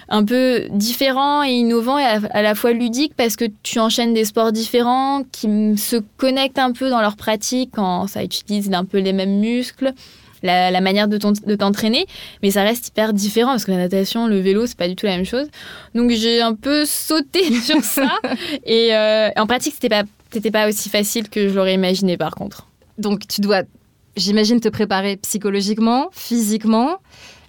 un 0.09 0.25
peu 0.25 0.67
différent 0.71 1.43
et 1.43 1.51
innovant 1.51 1.97
et 1.97 2.03
à, 2.03 2.19
à 2.31 2.41
la 2.41 2.55
fois 2.55 2.71
ludique 2.71 3.13
parce 3.15 3.35
que 3.35 3.45
tu 3.63 3.79
enchaînes 3.79 4.13
des 4.13 4.25
sports 4.25 4.51
différents 4.51 5.23
qui 5.31 5.77
se 5.77 5.97
connectent 6.17 6.59
un 6.59 6.71
peu 6.71 6.89
dans 6.89 7.01
leur 7.01 7.15
pratique 7.15 7.71
quand 7.73 8.07
ça 8.07 8.23
utilise 8.23 8.71
un 8.73 8.85
peu 8.85 8.99
les 8.99 9.13
mêmes 9.13 9.39
muscles 9.39 9.93
la, 10.41 10.71
la 10.71 10.81
manière 10.81 11.09
de 11.09 11.17
t'entraîner, 11.17 12.05
mais 12.41 12.51
ça 12.51 12.63
reste 12.63 12.87
hyper 12.87 13.11
différent 13.11 13.51
parce 13.51 13.65
que 13.65 13.71
la 13.71 13.77
natation, 13.77 14.27
le 14.27 14.39
vélo, 14.39 14.65
c'est 14.67 14.77
pas 14.77 14.87
du 14.87 14.95
tout 14.95 15.05
la 15.05 15.17
même 15.17 15.25
chose. 15.25 15.47
Donc 15.95 16.11
j'ai 16.11 16.41
un 16.41 16.55
peu 16.55 16.85
sauté 16.85 17.43
sur 17.61 17.83
ça 17.83 18.09
et 18.65 18.95
euh, 18.95 19.29
en 19.35 19.47
pratique, 19.47 19.73
c'était 19.73 19.89
pas, 19.89 20.03
c'était 20.31 20.51
pas 20.51 20.67
aussi 20.69 20.89
facile 20.89 21.29
que 21.29 21.49
je 21.49 21.53
l'aurais 21.53 21.73
imaginé 21.73 22.15
par 22.15 22.35
contre. 22.35 22.67
Donc, 22.99 23.27
tu 23.27 23.41
dois, 23.41 23.63
j'imagine, 24.17 24.59
te 24.59 24.67
préparer 24.67 25.15
psychologiquement, 25.17 26.09
physiquement. 26.11 26.97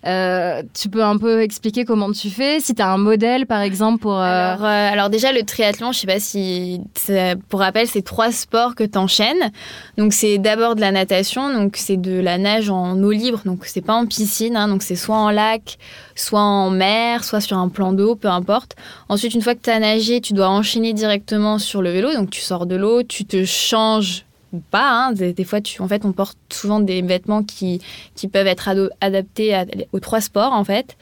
Euh, 0.07 0.63
tu 0.73 0.89
peux 0.89 1.05
un 1.05 1.19
peu 1.19 1.43
expliquer 1.43 1.85
comment 1.85 2.11
tu 2.11 2.31
fais 2.31 2.59
Si 2.61 2.75
tu 2.75 2.81
as 2.81 2.91
un 2.91 2.97
modèle, 2.97 3.47
par 3.47 3.61
exemple, 3.61 4.01
pour. 4.01 4.19
euh, 4.19 4.23
Alors, 4.23 4.65
euh, 4.65 4.93
alors 4.93 5.11
déjà, 5.11 5.33
le 5.33 5.43
triathlon, 5.43 5.93
je 5.93 5.99
sais 6.01 6.07
pas 6.07 6.21
si... 6.21 6.81
Pour 7.49 7.61
rappel, 7.61 7.87
c'est 7.87 8.03
trois 8.03 8.33
sports 8.33 8.75
que 8.75 8.85
tu 8.85 8.97
enchaînes. 8.97 9.51
Donc 9.99 10.13
c'est 10.13 10.39
d'abord 10.39 10.75
de 10.75 10.81
la 10.81 10.91
natation, 10.93 11.53
donc 11.53 11.77
c'est 11.77 11.97
de 11.99 12.19
la 12.19 12.39
nage 12.39 12.71
en 12.71 12.97
eau 13.03 13.11
libre, 13.11 13.43
donc 13.45 13.67
c'est 13.67 13.81
pas 13.83 13.95
en 13.95 14.07
piscine, 14.07 14.57
hein, 14.57 14.69
donc 14.69 14.83
c'est 14.83 14.97
soit 14.97 15.17
en 15.17 15.31
lac, 15.31 15.79
soit 16.15 16.41
en 16.41 16.71
mer, 16.71 17.25
soit 17.25 17.41
sur 17.41 17.59
un 17.59 17.69
plan 17.69 17.93
d'eau, 17.93 18.15
peu 18.15 18.29
importe. 18.29 18.77
Ensuite, 19.09 19.35
une 19.35 19.43
fois 19.43 19.55
que 19.55 19.61
tu 19.63 19.71
as 19.71 19.79
nagé, 19.79 20.21
tu 20.21 20.33
dois 20.33 20.49
enchaîner 20.49 20.93
directement 20.93 21.59
sur 21.59 21.83
le 21.83 21.91
vélo, 21.91 22.13
donc 22.15 22.31
tu 22.31 22.41
sors 22.41 22.67
de 22.67 22.77
l'eau, 22.77 23.03
tu 23.03 23.25
te 23.25 23.45
changes 23.45 24.25
ou 24.53 24.59
pas. 24.71 24.91
hein. 24.91 25.13
Des, 25.13 25.33
des 25.33 25.45
fois, 25.45 25.61
tu, 25.61 25.81
en 25.83 25.89
fait, 25.89 26.05
on 26.05 26.13
porte 26.13 26.37
souvent 26.53 26.81
des 26.81 27.03
vêtements 27.03 27.43
qui, 27.43 27.81
qui 28.15 28.29
peuvent 28.29 28.47
être 28.47 28.69
ado- 28.69 28.91
adaptés 29.01 29.55
à- 29.55 29.65
aux 29.93 30.01
trois 30.01 30.21
sports, 30.21 30.53
en 30.53 30.65
fait. 30.65 30.97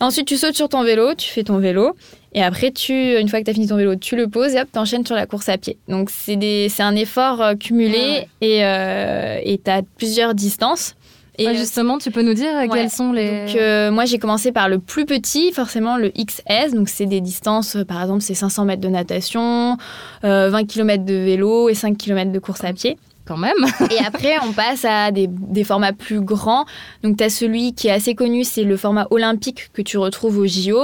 Ensuite, 0.00 0.26
tu 0.26 0.36
sautes 0.36 0.56
sur 0.56 0.68
ton 0.68 0.82
vélo, 0.82 1.14
tu 1.14 1.28
fais 1.30 1.42
ton 1.44 1.58
vélo. 1.58 1.96
Et 2.32 2.42
après, 2.42 2.70
tu, 2.70 3.18
une 3.18 3.28
fois 3.28 3.40
que 3.40 3.44
tu 3.44 3.50
as 3.50 3.54
fini 3.54 3.66
ton 3.66 3.76
vélo, 3.76 3.96
tu 3.96 4.14
le 4.16 4.28
poses 4.28 4.54
et 4.54 4.60
hop, 4.60 4.68
tu 4.72 4.78
enchaînes 4.78 5.04
sur 5.04 5.16
la 5.16 5.26
course 5.26 5.48
à 5.48 5.58
pied. 5.58 5.78
Donc, 5.88 6.10
c'est 6.10 6.36
des- 6.36 6.68
c'est 6.68 6.82
un 6.84 6.94
effort 6.94 7.40
euh, 7.42 7.54
cumulé 7.54 8.26
et 8.40 9.58
tu 9.64 9.70
as 9.70 9.82
plusieurs 9.98 10.34
distances. 10.34 10.94
Et 11.38 11.46
ouais, 11.46 11.52
euh, 11.52 11.56
justement, 11.56 11.98
tu 11.98 12.10
peux 12.10 12.22
nous 12.22 12.34
dire 12.34 12.54
euh, 12.54 12.62
ouais. 12.62 12.68
quels 12.68 12.90
sont 12.90 13.12
les. 13.12 13.46
donc, 13.46 13.56
euh, 13.56 13.90
moi, 13.90 14.04
j'ai 14.04 14.18
commencé 14.18 14.52
par 14.52 14.68
le 14.68 14.78
plus 14.78 15.06
petit, 15.06 15.52
forcément 15.52 15.96
le 15.96 16.10
XS. 16.10 16.74
Donc, 16.74 16.88
c'est 16.88 17.06
des 17.06 17.20
distances, 17.20 17.76
par 17.88 18.00
exemple, 18.02 18.22
c'est 18.22 18.34
500 18.34 18.64
mètres 18.64 18.82
de 18.82 18.88
natation, 18.88 19.76
euh, 20.24 20.50
20 20.50 20.64
km 20.66 21.04
de 21.04 21.14
vélo 21.14 21.68
et 21.68 21.74
5 21.74 21.96
km 21.96 22.32
de 22.32 22.38
course 22.38 22.64
à 22.64 22.72
pied. 22.72 22.98
Quand 23.30 23.36
même. 23.36 23.64
Et 23.92 24.04
après, 24.04 24.34
on 24.44 24.50
passe 24.52 24.84
à 24.84 25.12
des, 25.12 25.28
des 25.28 25.62
formats 25.62 25.92
plus 25.92 26.20
grands. 26.20 26.64
Donc, 27.04 27.16
tu 27.16 27.22
as 27.22 27.30
celui 27.30 27.74
qui 27.74 27.86
est 27.86 27.92
assez 27.92 28.16
connu, 28.16 28.42
c'est 28.42 28.64
le 28.64 28.76
format 28.76 29.06
olympique 29.12 29.70
que 29.72 29.82
tu 29.82 29.98
retrouves 29.98 30.38
au 30.38 30.48
JO. 30.48 30.80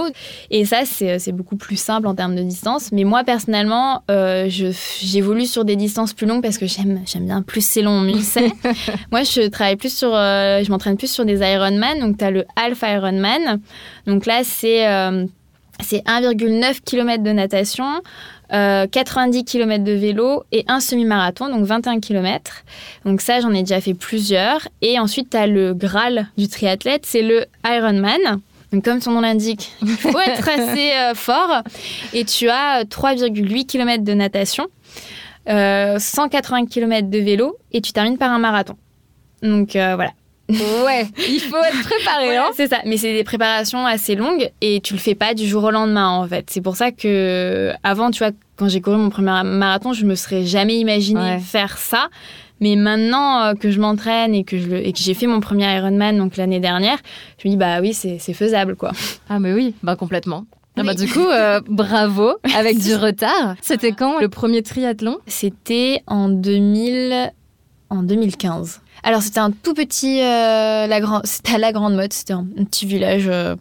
Et 0.52 0.64
ça, 0.64 0.82
c'est 0.84 1.32
beaucoup 1.32 1.56
plus 1.56 1.74
simple 1.74 2.06
en 2.06 2.14
termes 2.14 2.36
de 2.36 2.42
distance. 2.44 2.92
Mais 2.92 3.02
moi, 3.02 3.24
personnellement, 3.24 4.04
euh, 4.12 4.48
j'évolue 4.48 5.46
sur 5.46 5.64
des 5.64 5.74
distances 5.74 6.12
plus 6.12 6.28
longues 6.28 6.40
parce 6.42 6.58
que 6.58 6.66
j'aime 6.66 7.00
j'aime 7.04 7.24
bien 7.26 7.42
plus 7.42 7.66
c'est 7.66 7.82
long, 7.82 8.00
mieux 8.00 8.20
c'est. 8.20 8.52
moi, 9.10 9.24
je 9.24 9.48
travaille 9.48 9.74
plus 9.74 9.92
sur. 9.92 10.14
euh, 10.14 10.62
je 10.62 10.70
m'entraîne 10.70 10.96
plus 10.96 11.10
sur 11.10 11.24
des 11.24 11.40
Ironman. 11.40 11.98
Donc, 11.98 12.16
tu 12.18 12.24
as 12.24 12.30
le 12.30 12.44
Half 12.54 12.82
Ironman. 12.82 13.60
Donc 14.06 14.24
là, 14.24 14.42
c'est. 14.44 14.86
euh, 14.88 15.26
c'est 15.80 16.04
1,9 16.04 16.80
km 16.84 17.22
de 17.22 17.30
natation, 17.30 17.86
euh, 18.52 18.86
90 18.86 19.44
km 19.44 19.84
de 19.84 19.92
vélo 19.92 20.44
et 20.52 20.64
un 20.68 20.80
semi-marathon, 20.80 21.48
donc 21.48 21.64
21 21.64 22.00
km. 22.00 22.64
Donc 23.04 23.20
ça, 23.20 23.40
j'en 23.40 23.52
ai 23.52 23.60
déjà 23.60 23.80
fait 23.80 23.94
plusieurs. 23.94 24.68
Et 24.82 24.98
ensuite, 24.98 25.30
tu 25.30 25.36
as 25.36 25.46
le 25.46 25.74
Graal 25.74 26.28
du 26.36 26.48
triathlète, 26.48 27.06
c'est 27.06 27.22
le 27.22 27.44
Ironman. 27.64 28.40
Donc 28.72 28.84
comme 28.84 29.00
son 29.00 29.12
nom 29.12 29.20
l'indique, 29.20 29.72
il 29.82 29.88
faut 29.88 30.18
être 30.26 30.48
assez 30.48 30.92
euh, 30.92 31.14
fort. 31.14 31.62
Et 32.12 32.24
tu 32.24 32.48
as 32.48 32.80
euh, 32.80 32.84
3,8 32.84 33.66
km 33.66 34.04
de 34.04 34.12
natation, 34.12 34.66
euh, 35.48 35.98
180 35.98 36.66
km 36.66 37.08
de 37.08 37.18
vélo 37.18 37.56
et 37.72 37.80
tu 37.80 37.92
termines 37.92 38.18
par 38.18 38.30
un 38.32 38.38
marathon. 38.38 38.76
Donc 39.42 39.76
euh, 39.76 39.94
voilà. 39.94 40.10
Ouais, 40.48 41.06
il 41.28 41.40
faut 41.40 41.56
être 41.56 41.82
préparé. 41.82 42.28
Ouais, 42.28 42.36
hein. 42.36 42.50
c'est 42.54 42.68
ça, 42.68 42.78
mais 42.84 42.96
c'est 42.96 43.12
des 43.12 43.24
préparations 43.24 43.84
assez 43.84 44.14
longues 44.14 44.50
et 44.60 44.80
tu 44.80 44.92
le 44.94 45.00
fais 45.00 45.14
pas 45.16 45.34
du 45.34 45.46
jour 45.46 45.64
au 45.64 45.70
lendemain 45.70 46.08
en 46.10 46.26
fait. 46.28 46.48
C'est 46.50 46.60
pour 46.60 46.76
ça 46.76 46.92
que 46.92 47.72
avant, 47.82 48.10
tu 48.12 48.18
vois, 48.18 48.30
quand 48.56 48.68
j'ai 48.68 48.80
couru 48.80 48.96
mon 48.96 49.10
premier 49.10 49.42
marathon, 49.44 49.92
je 49.92 50.04
me 50.04 50.14
serais 50.14 50.44
jamais 50.44 50.76
imaginé 50.78 51.20
Ouais. 51.20 51.38
faire 51.40 51.78
ça. 51.78 52.08
Mais 52.60 52.74
maintenant 52.76 53.42
euh, 53.42 53.54
que 53.54 53.70
je 53.70 53.78
m'entraîne 53.80 54.34
et 54.34 54.42
que 54.44 54.56
je 54.58 54.66
le- 54.68 54.86
et 54.86 54.92
que 54.92 54.98
j'ai 54.98 55.12
fait 55.12 55.26
mon 55.26 55.40
premier 55.40 55.70
Ironman 55.76 56.16
donc 56.16 56.36
l'année 56.38 56.60
dernière, 56.60 56.96
je 57.42 57.48
me 57.48 57.52
dis 57.52 57.56
bah 57.58 57.80
oui 57.82 57.92
c'est 57.92 58.18
c'est 58.18 58.32
faisable 58.32 58.76
quoi. 58.76 58.92
Ah, 59.28 59.38
mais 59.40 59.52
oui, 59.52 59.74
bah 59.82 59.94
complètement. 59.96 60.46
Ah 60.78 60.82
bah, 60.82 60.92
Oui. 60.96 61.06
du 61.06 61.12
coup, 61.12 61.26
euh, 61.26 61.60
bravo, 61.68 62.34
avec 62.56 62.78
du 62.78 62.94
retard. 63.06 63.56
C'était 63.62 63.92
quand 63.92 64.20
le 64.20 64.28
premier 64.28 64.62
triathlon? 64.62 65.18
C'était 65.26 66.02
en 66.06 66.28
2000, 66.28 67.32
en 67.90 68.02
2015. 68.02 68.80
Alors 69.02 69.22
c'était 69.22 69.40
un 69.40 69.50
tout 69.50 69.74
petit, 69.74 70.20
euh, 70.20 70.86
la 70.86 71.00
grande, 71.00 71.22
c'était 71.24 71.54
à 71.54 71.58
la 71.58 71.72
Grande 71.72 71.94
Motte, 71.94 72.12
c'était 72.12 72.32
un, 72.32 72.44
petit 72.68 72.86
village 72.86 73.26
euh, 73.28 73.54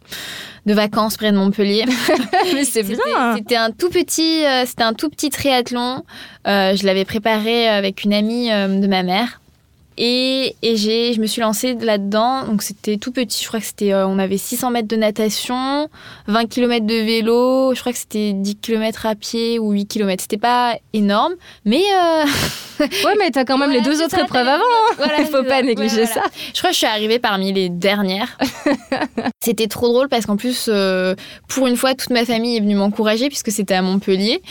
de 0.66 0.74
vacances 0.74 1.18
près 1.18 1.32
de 1.32 1.38
Montpellier. 1.38 1.86
Mais 2.54 2.64
c'est 2.64 2.84
C'était- 2.84 2.96
bien. 2.96 3.36
C'était 3.36 3.56
un 3.56 3.72
tout 3.72 3.90
petit, 3.90 4.46
euh, 4.46 4.64
c'était 4.66 4.84
un 4.84 4.94
tout 4.94 5.10
petit 5.10 5.30
triathlon. 5.30 6.04
Je 6.46 6.86
l'avais 6.86 7.06
préparé 7.06 7.68
avec 7.68 8.04
une 8.04 8.14
amie 8.14 8.50
de 8.50 8.88
ma 8.88 9.04
mère. 9.04 9.40
Et, 9.98 10.56
et 10.62 10.76
j'ai, 10.76 11.14
je 11.14 11.22
me 11.22 11.26
suis 11.26 11.42
lancée 11.42 11.76
là-dedans. 11.76 12.46
Donc 12.46 12.64
c'était 12.64 12.98
tout 12.98 13.12
petit. 13.12 13.42
Je 13.42 13.48
crois 13.48 13.60
que 13.60 13.66
c'était, 13.66 13.94
euh, 13.94 14.08
on 14.08 14.20
avait 14.20 14.38
600 14.38 14.72
mètres 14.72 14.88
de 14.88 14.96
natation, 14.96 15.90
20 16.28 16.46
km 16.48 16.86
de 16.86 16.96
vélo. 16.96 17.74
Je 17.74 17.80
crois 17.80 17.92
que 17.94 17.98
c'était 17.98 18.34
10 18.34 18.56
km 18.58 19.06
à 19.06 19.16
pied 19.16 19.60
ou 19.60 19.72
8 19.72 19.86
km. 19.88 20.22
C'était 20.22 20.38
pas 20.38 20.76
énorme, 20.94 21.34
mais 21.64 21.82
euh, 21.82 22.26
Ouais, 22.80 23.16
mais 23.18 23.32
t'as 23.32 23.46
quand 23.46 23.58
même 23.58 23.70
Voilà, 23.70 23.84
les 23.84 23.90
deux 23.90 24.02
autres 24.04 24.18
ça, 24.18 24.24
épreuves 24.24 24.48
avant. 24.48 24.64
voilà, 24.98 25.14
Il 25.22 25.28
faut 25.28 25.44
pas 25.44 25.62
négliger 25.62 26.02
Ouais, 26.02 26.06
ça. 26.06 26.24
Je 26.54 26.60
crois 26.60 26.72
que 26.72 26.74
je 26.74 26.80
suis 26.80 26.88
arrivée 26.88 27.20
parmi 27.20 27.54
les 27.54 27.70
dernières. 27.70 28.38
c'était 29.44 29.68
trop 29.68 29.88
drôle 29.88 30.10
parce 30.10 30.26
qu'en 30.26 30.36
plus, 30.36 30.66
euh, 30.68 31.16
pour 31.48 31.68
une 31.68 31.78
fois, 31.78 31.94
toute 31.96 32.10
ma 32.10 32.26
famille 32.26 32.58
est 32.58 32.60
venue 32.60 32.76
m'encourager 32.76 33.30
puisque 33.30 33.52
c'était 33.52 33.76
à 33.76 33.82
Montpellier. 33.82 34.42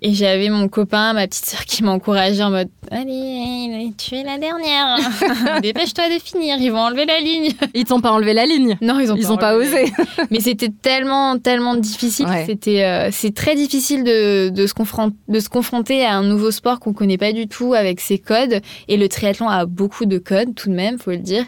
Et 0.00 0.14
j'avais 0.14 0.48
mon 0.48 0.68
copain, 0.68 1.12
ma 1.12 1.26
petite 1.26 1.44
sœur 1.44 1.64
qui 1.66 1.82
m'encourageait 1.82 2.42
en 2.42 2.50
mode 2.50 2.68
Allez, 2.90 3.92
tu 3.98 4.14
es 4.14 4.22
la 4.22 4.38
dernière. 4.38 4.93
Dépêche-toi 5.62 6.08
de 6.08 6.20
finir, 6.22 6.56
ils 6.58 6.70
vont 6.70 6.78
enlever 6.80 7.04
la 7.06 7.18
ligne. 7.20 7.52
Ils 7.74 7.84
t'ont 7.84 8.00
pas 8.00 8.12
enlevé 8.12 8.32
la 8.34 8.46
ligne 8.46 8.76
Non, 8.80 8.98
ils 9.00 9.10
ont 9.12 9.16
Ils 9.16 9.22
pas, 9.26 9.32
ont 9.32 9.36
pas 9.36 9.56
osé. 9.56 9.92
mais 10.30 10.40
c'était 10.40 10.68
tellement, 10.70 11.38
tellement 11.38 11.74
difficile. 11.76 12.26
Ouais. 12.26 12.44
C'était, 12.46 12.84
euh, 12.84 13.08
c'est 13.12 13.34
très 13.34 13.54
difficile 13.56 14.04
de, 14.04 14.48
de, 14.50 14.66
se 14.66 14.74
confron- 14.74 15.12
de 15.28 15.40
se 15.40 15.48
confronter 15.48 16.04
à 16.04 16.14
un 16.16 16.22
nouveau 16.22 16.50
sport 16.50 16.80
qu'on 16.80 16.92
connaît 16.92 17.18
pas 17.18 17.32
du 17.32 17.46
tout 17.48 17.74
avec 17.74 18.00
ses 18.00 18.18
codes. 18.18 18.60
Et 18.88 18.96
le 18.96 19.08
triathlon 19.08 19.48
a 19.48 19.66
beaucoup 19.66 20.04
de 20.06 20.18
codes 20.18 20.54
tout 20.54 20.68
de 20.68 20.74
même, 20.74 20.98
faut 20.98 21.10
le 21.10 21.18
dire. 21.18 21.44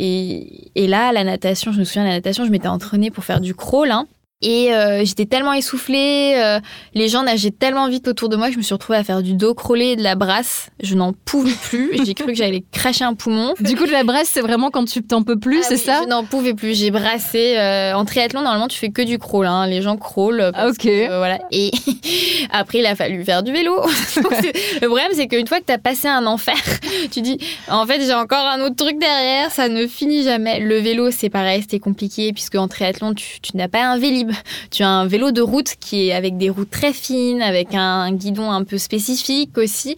Et, 0.00 0.70
et 0.74 0.86
là, 0.86 1.12
la 1.12 1.24
natation, 1.24 1.72
je 1.72 1.78
me 1.80 1.84
souviens, 1.84 2.04
la 2.04 2.10
natation, 2.10 2.44
je 2.44 2.50
m'étais 2.50 2.68
entraînée 2.68 3.10
pour 3.10 3.24
faire 3.24 3.40
du 3.40 3.54
crawl. 3.54 3.90
hein. 3.90 4.06
Et 4.40 4.72
euh, 4.72 5.04
j'étais 5.04 5.26
tellement 5.26 5.52
essoufflée, 5.52 6.34
euh, 6.36 6.60
les 6.94 7.08
gens 7.08 7.24
nageaient 7.24 7.50
tellement 7.50 7.88
vite 7.88 8.06
autour 8.06 8.28
de 8.28 8.36
moi 8.36 8.46
que 8.46 8.52
je 8.52 8.58
me 8.58 8.62
suis 8.62 8.72
retrouvée 8.72 8.96
à 8.98 9.02
faire 9.02 9.20
du 9.20 9.32
dos 9.34 9.52
crawlé 9.52 9.86
et 9.86 9.96
de 9.96 10.02
la 10.04 10.14
brasse. 10.14 10.68
Je 10.80 10.94
n'en 10.94 11.12
pouvais 11.12 11.50
plus. 11.68 11.90
J'ai 12.06 12.14
cru 12.14 12.26
que 12.26 12.34
j'allais 12.34 12.62
cracher 12.70 13.02
un 13.04 13.14
poumon. 13.14 13.54
Du 13.58 13.74
coup, 13.74 13.84
de 13.84 13.90
la 13.90 14.04
brasse, 14.04 14.28
c'est 14.32 14.40
vraiment 14.40 14.70
quand 14.70 14.84
tu 14.84 15.02
t'en 15.02 15.24
peux 15.24 15.40
plus, 15.40 15.58
Ah 15.62 15.66
c'est 15.68 15.74
oui, 15.74 15.80
ça 15.80 16.02
Je 16.04 16.08
n'en 16.08 16.22
pouvais 16.24 16.54
plus. 16.54 16.78
J'ai 16.78 16.92
brassé. 16.92 17.56
euh, 17.58 17.94
en 17.94 18.04
triathlon, 18.04 18.42
normalement, 18.42 18.68
tu 18.68 18.78
fais 18.78 18.90
que 18.90 19.02
du 19.02 19.18
crawl. 19.18 19.44
hein. 19.46 19.66
Les 19.66 19.82
gens 19.82 19.96
crawlent. 19.96 20.52
parce 20.54 20.70
Ok. 20.70 20.84
que, 20.84 20.88
euh, 21.10 21.18
voilà. 21.18 21.40
Et 21.50 21.72
après, 22.52 22.78
il 22.78 22.86
a 22.86 22.94
fallu 22.94 23.24
faire 23.24 23.42
du 23.42 23.50
vélo. 23.52 23.74
Le 24.80 24.86
problème, 24.86 25.08
c'est 25.14 25.26
qu'une 25.26 25.48
fois 25.48 25.58
que 25.58 25.64
tu 25.66 25.72
as 25.72 25.78
passé 25.78 26.06
un 26.06 26.26
enfer, 26.26 26.54
tu 27.10 27.22
dis 27.22 27.38
en 27.68 27.84
fait, 27.86 28.00
j'ai 28.06 28.14
encore 28.14 28.46
un 28.46 28.60
autre 28.60 28.76
truc 28.76 29.00
derrière. 29.00 29.50
Ça 29.50 29.68
ne 29.68 29.88
finit 29.88 30.22
jamais. 30.22 30.60
Le 30.60 30.78
vélo, 30.78 31.10
c'est 31.10 31.28
pareil. 31.28 31.62
C'était 31.62 31.80
compliqué 31.80 32.32
puisque 32.32 32.54
en 32.54 32.68
triathlon, 32.68 33.14
tu, 33.14 33.40
tu 33.40 33.56
n'as 33.56 33.66
pas 33.66 33.82
un 33.82 33.98
vélib. 33.98 34.27
Tu 34.70 34.82
as 34.82 34.88
un 34.88 35.06
vélo 35.06 35.30
de 35.30 35.40
route 35.40 35.74
qui 35.80 36.08
est 36.08 36.12
avec 36.12 36.36
des 36.36 36.50
routes 36.50 36.70
très 36.70 36.92
fines, 36.92 37.42
avec 37.42 37.68
un 37.74 38.12
guidon 38.12 38.50
un 38.50 38.64
peu 38.64 38.78
spécifique 38.78 39.56
aussi. 39.58 39.96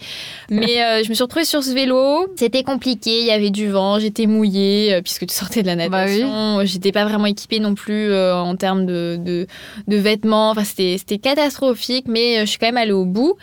Mais 0.51 0.83
euh, 0.83 1.03
je 1.05 1.09
me 1.09 1.15
suis 1.15 1.23
retrouvée 1.23 1.45
sur 1.45 1.63
ce 1.63 1.73
vélo. 1.73 2.27
C'était 2.37 2.63
compliqué. 2.63 3.21
Il 3.21 3.27
y 3.27 3.31
avait 3.31 3.51
du 3.51 3.69
vent. 3.69 3.99
J'étais 3.99 4.27
mouillée 4.27 4.95
euh, 4.95 5.03
puisque 5.03 5.27
tu 5.27 5.35
sortais 5.35 5.63
de 5.63 5.67
la 5.67 5.77
Bah 5.89 6.05
oui. 6.07 6.21
natation. 6.23 6.65
J'étais 6.65 6.93
pas 6.93 7.05
vraiment 7.05 7.27
équipée 7.27 7.61
non 7.61 7.75
plus 7.75 8.11
euh, 8.11 8.35
en 8.37 8.57
termes 8.57 8.87
de, 8.87 9.19
de, 9.19 9.47
de 9.89 9.97
vêtements. 9.97 10.51
Enfin, 10.51 10.65
c'était 10.65 10.97
c'était 10.99 11.19
catastrophique. 11.19 12.07
Mais 12.09 12.41
je 12.41 12.45
suis 12.47 12.59
quand 12.59 12.67
même 12.69 12.77
allée 12.77 12.93
au 12.93 13.05
bout. 13.05 13.35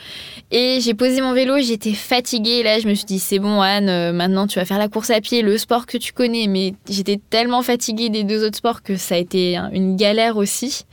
Et 0.52 0.80
j'ai 0.82 0.94
posé 0.94 1.22
mon 1.22 1.34
vélo. 1.34 1.56
J'étais 1.60 1.94
fatiguée. 1.94 2.64
Là, 2.64 2.80
je 2.80 2.88
me 2.88 2.94
suis 2.94 3.06
dit, 3.06 3.20
c'est 3.20 3.40
bon, 3.40 3.62
Anne. 3.62 4.16
maintenant, 4.16 4.48
tu 4.48 4.60
vas 4.60 4.66
faire 4.66 4.78
la 4.80 4.88
course 4.88 5.10
à 5.10 5.22
pied, 5.22 5.42
le 5.42 5.58
sport 5.58 5.86
que 5.86 5.98
tu 5.98 6.14
connais. 6.14 6.48
Mais 6.48 6.74
j'étais 6.90 7.20
tellement 7.30 7.62
fatiguée 7.62 8.10
des 8.10 8.24
deux 8.24 8.46
autres 8.46 8.58
sports 8.58 8.82
que 8.84 8.96
ça 8.96 9.16
a 9.16 9.18
été 9.18 9.58
une 9.74 9.96
galère 9.96 10.38
aussi. 10.38 10.77
nicht. 10.82 10.88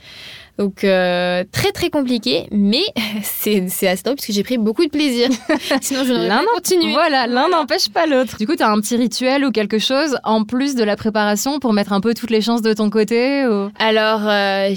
Donc 0.57 0.85
euh, 0.85 1.43
très 1.51 1.71
très 1.73 1.89
compliqué, 1.89 2.47
mais 2.51 2.83
c'est 3.23 3.65
c'est 3.67 3.87
assez 3.89 4.03
drôle 4.03 4.15
parce 4.15 4.25
que 4.25 4.31
j'ai 4.33 4.43
pris 4.43 4.57
beaucoup 4.57 4.85
de 4.85 4.89
plaisir. 4.89 5.27
Sinon 5.81 6.03
je 6.05 6.13
n'aurais 6.13 6.27
L'un 6.27 6.37
pas 6.39 6.45
continué. 6.55 6.93
Voilà, 6.93 7.27
l'un 7.27 7.49
n'empêche 7.49 7.89
pas 7.89 8.05
l'autre. 8.05 8.37
Du 8.37 8.47
coup, 8.47 8.55
t'as 8.55 8.69
un 8.69 8.79
petit 8.79 8.95
rituel 8.95 9.43
ou 9.43 9.51
quelque 9.51 9.79
chose 9.79 10.17
en 10.23 10.45
plus 10.45 10.75
de 10.75 10.83
la 10.85 10.95
préparation 10.95 11.59
pour 11.59 11.73
mettre 11.73 11.91
un 11.91 11.99
peu 11.99 12.13
toutes 12.13 12.31
les 12.31 12.39
chances 12.39 12.61
de 12.61 12.73
ton 12.73 12.89
côté 12.89 13.45
ou- 13.47 13.69
Alors 13.79 14.21
euh, 14.23 14.73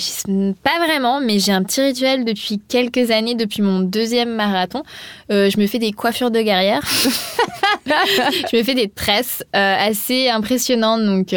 pas 0.64 0.84
vraiment, 0.84 1.20
mais 1.20 1.38
j'ai 1.38 1.52
un 1.52 1.62
petit 1.62 1.80
rituel 1.80 2.24
depuis 2.24 2.60
quelques 2.68 3.12
années, 3.12 3.36
depuis 3.36 3.62
mon 3.62 3.78
deuxième 3.78 4.34
marathon. 4.34 4.82
Euh, 5.30 5.48
je 5.48 5.60
me 5.60 5.66
fais 5.68 5.78
des 5.78 5.92
coiffures 5.92 6.32
de 6.32 6.40
guerrière. 6.40 6.82
je 7.86 8.56
me 8.56 8.62
fais 8.64 8.74
des 8.74 8.88
tresses 8.88 9.44
assez 9.52 10.28
impressionnantes. 10.28 11.02
Donc, 11.04 11.28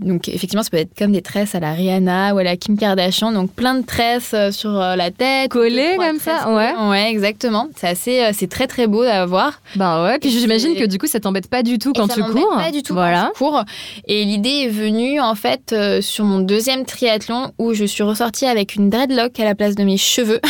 donc 0.00 0.28
effectivement, 0.28 0.62
ça 0.62 0.70
peut 0.70 0.78
être 0.78 0.96
comme 0.96 1.12
des 1.12 1.22
tresses 1.22 1.54
à 1.54 1.60
la 1.60 1.72
Rihanna 1.72 2.34
ou 2.34 2.38
à 2.38 2.42
la 2.44 2.56
Kim 2.56 2.78
Kardashian. 2.78 3.32
Donc 3.32 3.50
plein 3.58 3.74
de 3.74 3.84
tresses 3.84 4.34
euh, 4.34 4.52
sur 4.52 4.80
euh, 4.80 4.94
la 4.94 5.10
tête. 5.10 5.50
Collées 5.50 5.96
comme 5.98 6.20
ça, 6.20 6.48
ouais. 6.48 6.72
Ouais, 6.88 7.10
exactement. 7.10 7.66
C'est 7.76 7.88
assez, 7.88 8.20
euh, 8.22 8.30
c'est 8.32 8.46
très 8.46 8.68
très 8.68 8.86
beau 8.86 9.02
à 9.02 9.26
voir. 9.26 9.60
Ben 9.74 10.04
ouais, 10.04 10.18
puis 10.20 10.30
j'imagine 10.30 10.76
que 10.76 10.84
du 10.84 10.96
coup, 10.96 11.08
ça 11.08 11.18
t'embête 11.18 11.50
pas 11.50 11.64
du 11.64 11.78
tout 11.78 11.92
quand 11.92 12.06
tu 12.06 12.22
cours. 12.22 12.54
Pas 12.56 12.70
du 12.70 12.82
tout 12.84 12.94
Voilà. 12.94 13.32
quand 13.34 13.44
je 13.44 13.50
cours. 13.50 13.64
Et 14.06 14.24
l'idée 14.24 14.64
est 14.66 14.68
venue 14.68 15.20
en 15.20 15.34
fait 15.34 15.72
euh, 15.72 16.00
sur 16.00 16.24
mon 16.24 16.38
deuxième 16.38 16.86
triathlon 16.86 17.50
où 17.58 17.74
je 17.74 17.84
suis 17.84 18.04
ressortie 18.04 18.46
avec 18.46 18.76
une 18.76 18.90
dreadlock 18.90 19.38
à 19.40 19.44
la 19.44 19.56
place 19.56 19.74
de 19.74 19.82
mes 19.82 19.96
cheveux 19.98 20.40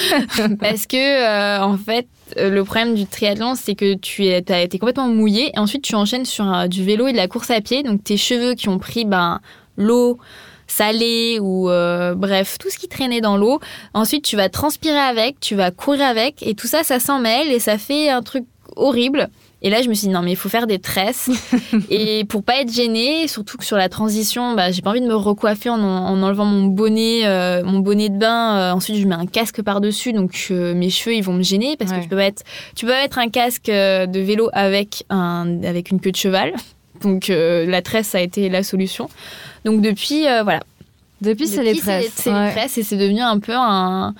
parce 0.60 0.86
que 0.86 0.96
euh, 0.96 1.62
en 1.62 1.76
fait 1.76 2.08
le 2.36 2.62
problème 2.62 2.94
du 2.96 3.06
triathlon 3.06 3.54
c'est 3.54 3.74
que 3.76 3.94
tu 3.94 4.26
es 4.26 4.42
t'as 4.42 4.60
été 4.60 4.78
complètement 4.78 5.06
mouillé 5.08 5.52
et 5.54 5.58
ensuite 5.58 5.82
tu 5.82 5.94
enchaînes 5.94 6.24
sur 6.24 6.68
du 6.68 6.84
vélo 6.84 7.06
et 7.06 7.12
de 7.12 7.16
la 7.16 7.28
course 7.28 7.50
à 7.50 7.60
pied 7.60 7.82
donc 7.82 8.02
tes 8.04 8.16
cheveux 8.16 8.54
qui 8.54 8.68
ont 8.68 8.78
pris 8.78 9.04
ben 9.04 9.40
l'eau 9.76 10.18
salée 10.68 11.38
ou 11.40 11.68
euh, 11.70 12.14
bref 12.14 12.56
tout 12.58 12.70
ce 12.70 12.78
qui 12.78 12.88
traînait 12.88 13.20
dans 13.20 13.36
l'eau 13.36 13.58
ensuite 13.94 14.24
tu 14.24 14.36
vas 14.36 14.48
transpirer 14.48 14.96
avec 14.98 15.40
tu 15.40 15.54
vas 15.54 15.70
courir 15.70 16.06
avec 16.06 16.42
et 16.46 16.54
tout 16.54 16.66
ça 16.66 16.84
ça 16.84 17.00
s'en 17.00 17.18
mêle 17.18 17.50
et 17.50 17.58
ça 17.58 17.78
fait 17.78 18.08
un 18.10 18.22
truc 18.22 18.44
horrible 18.76 19.28
et 19.60 19.70
là, 19.70 19.82
je 19.82 19.88
me 19.88 19.94
suis 19.94 20.06
dit, 20.06 20.12
non, 20.14 20.22
mais 20.22 20.30
il 20.30 20.36
faut 20.36 20.48
faire 20.48 20.68
des 20.68 20.78
tresses. 20.78 21.28
et 21.90 22.24
pour 22.26 22.44
pas 22.44 22.60
être 22.60 22.72
gênée, 22.72 23.26
surtout 23.26 23.56
que 23.58 23.64
sur 23.64 23.76
la 23.76 23.88
transition, 23.88 24.54
bah, 24.54 24.70
j'ai 24.70 24.82
pas 24.82 24.90
envie 24.90 25.00
de 25.00 25.08
me 25.08 25.16
recoiffer 25.16 25.68
en, 25.68 25.80
en 25.82 26.22
enlevant 26.22 26.44
mon 26.44 26.66
bonnet, 26.66 27.22
euh, 27.26 27.64
mon 27.64 27.80
bonnet 27.80 28.08
de 28.08 28.16
bain. 28.16 28.56
Euh, 28.56 28.70
ensuite, 28.72 28.94
je 28.98 29.04
mets 29.04 29.16
un 29.16 29.26
casque 29.26 29.60
par-dessus, 29.62 30.12
donc 30.12 30.46
euh, 30.52 30.74
mes 30.76 30.90
cheveux, 30.90 31.16
ils 31.16 31.24
vont 31.24 31.32
me 31.32 31.42
gêner 31.42 31.76
parce 31.76 31.90
Ouais. 31.90 31.96
que 31.98 32.02
tu 32.04 32.08
peux 32.08 32.14
mettre, 32.14 32.44
tu 32.76 32.86
peux 32.86 32.92
mettre 32.92 33.18
un 33.18 33.30
casque 33.30 33.68
euh, 33.68 34.06
de 34.06 34.20
vélo 34.20 34.48
avec, 34.52 35.02
un, 35.10 35.60
avec 35.64 35.90
une 35.90 35.98
queue 35.98 36.12
de 36.12 36.16
cheval. 36.16 36.52
Donc, 37.02 37.30
euh, 37.30 37.66
la 37.66 37.82
tresse, 37.82 38.14
a 38.14 38.20
été 38.20 38.48
la 38.48 38.62
solution. 38.62 39.08
Donc, 39.64 39.80
depuis, 39.80 40.26
euh, 40.26 40.42
voilà. 40.42 40.60
Depuis, 41.20 41.46
c'est 41.46 41.62
les 41.62 41.70
Depuis, 41.72 41.80
tresses. 41.82 42.12
C'est 42.14 42.30
les 42.30 42.36
ouais. 42.36 42.52
tresses 42.52 42.78
et 42.78 42.82
c'est 42.82 42.96
devenu 42.96 43.20
un 43.20 43.38
peu 43.38 43.52
un, 43.54 44.14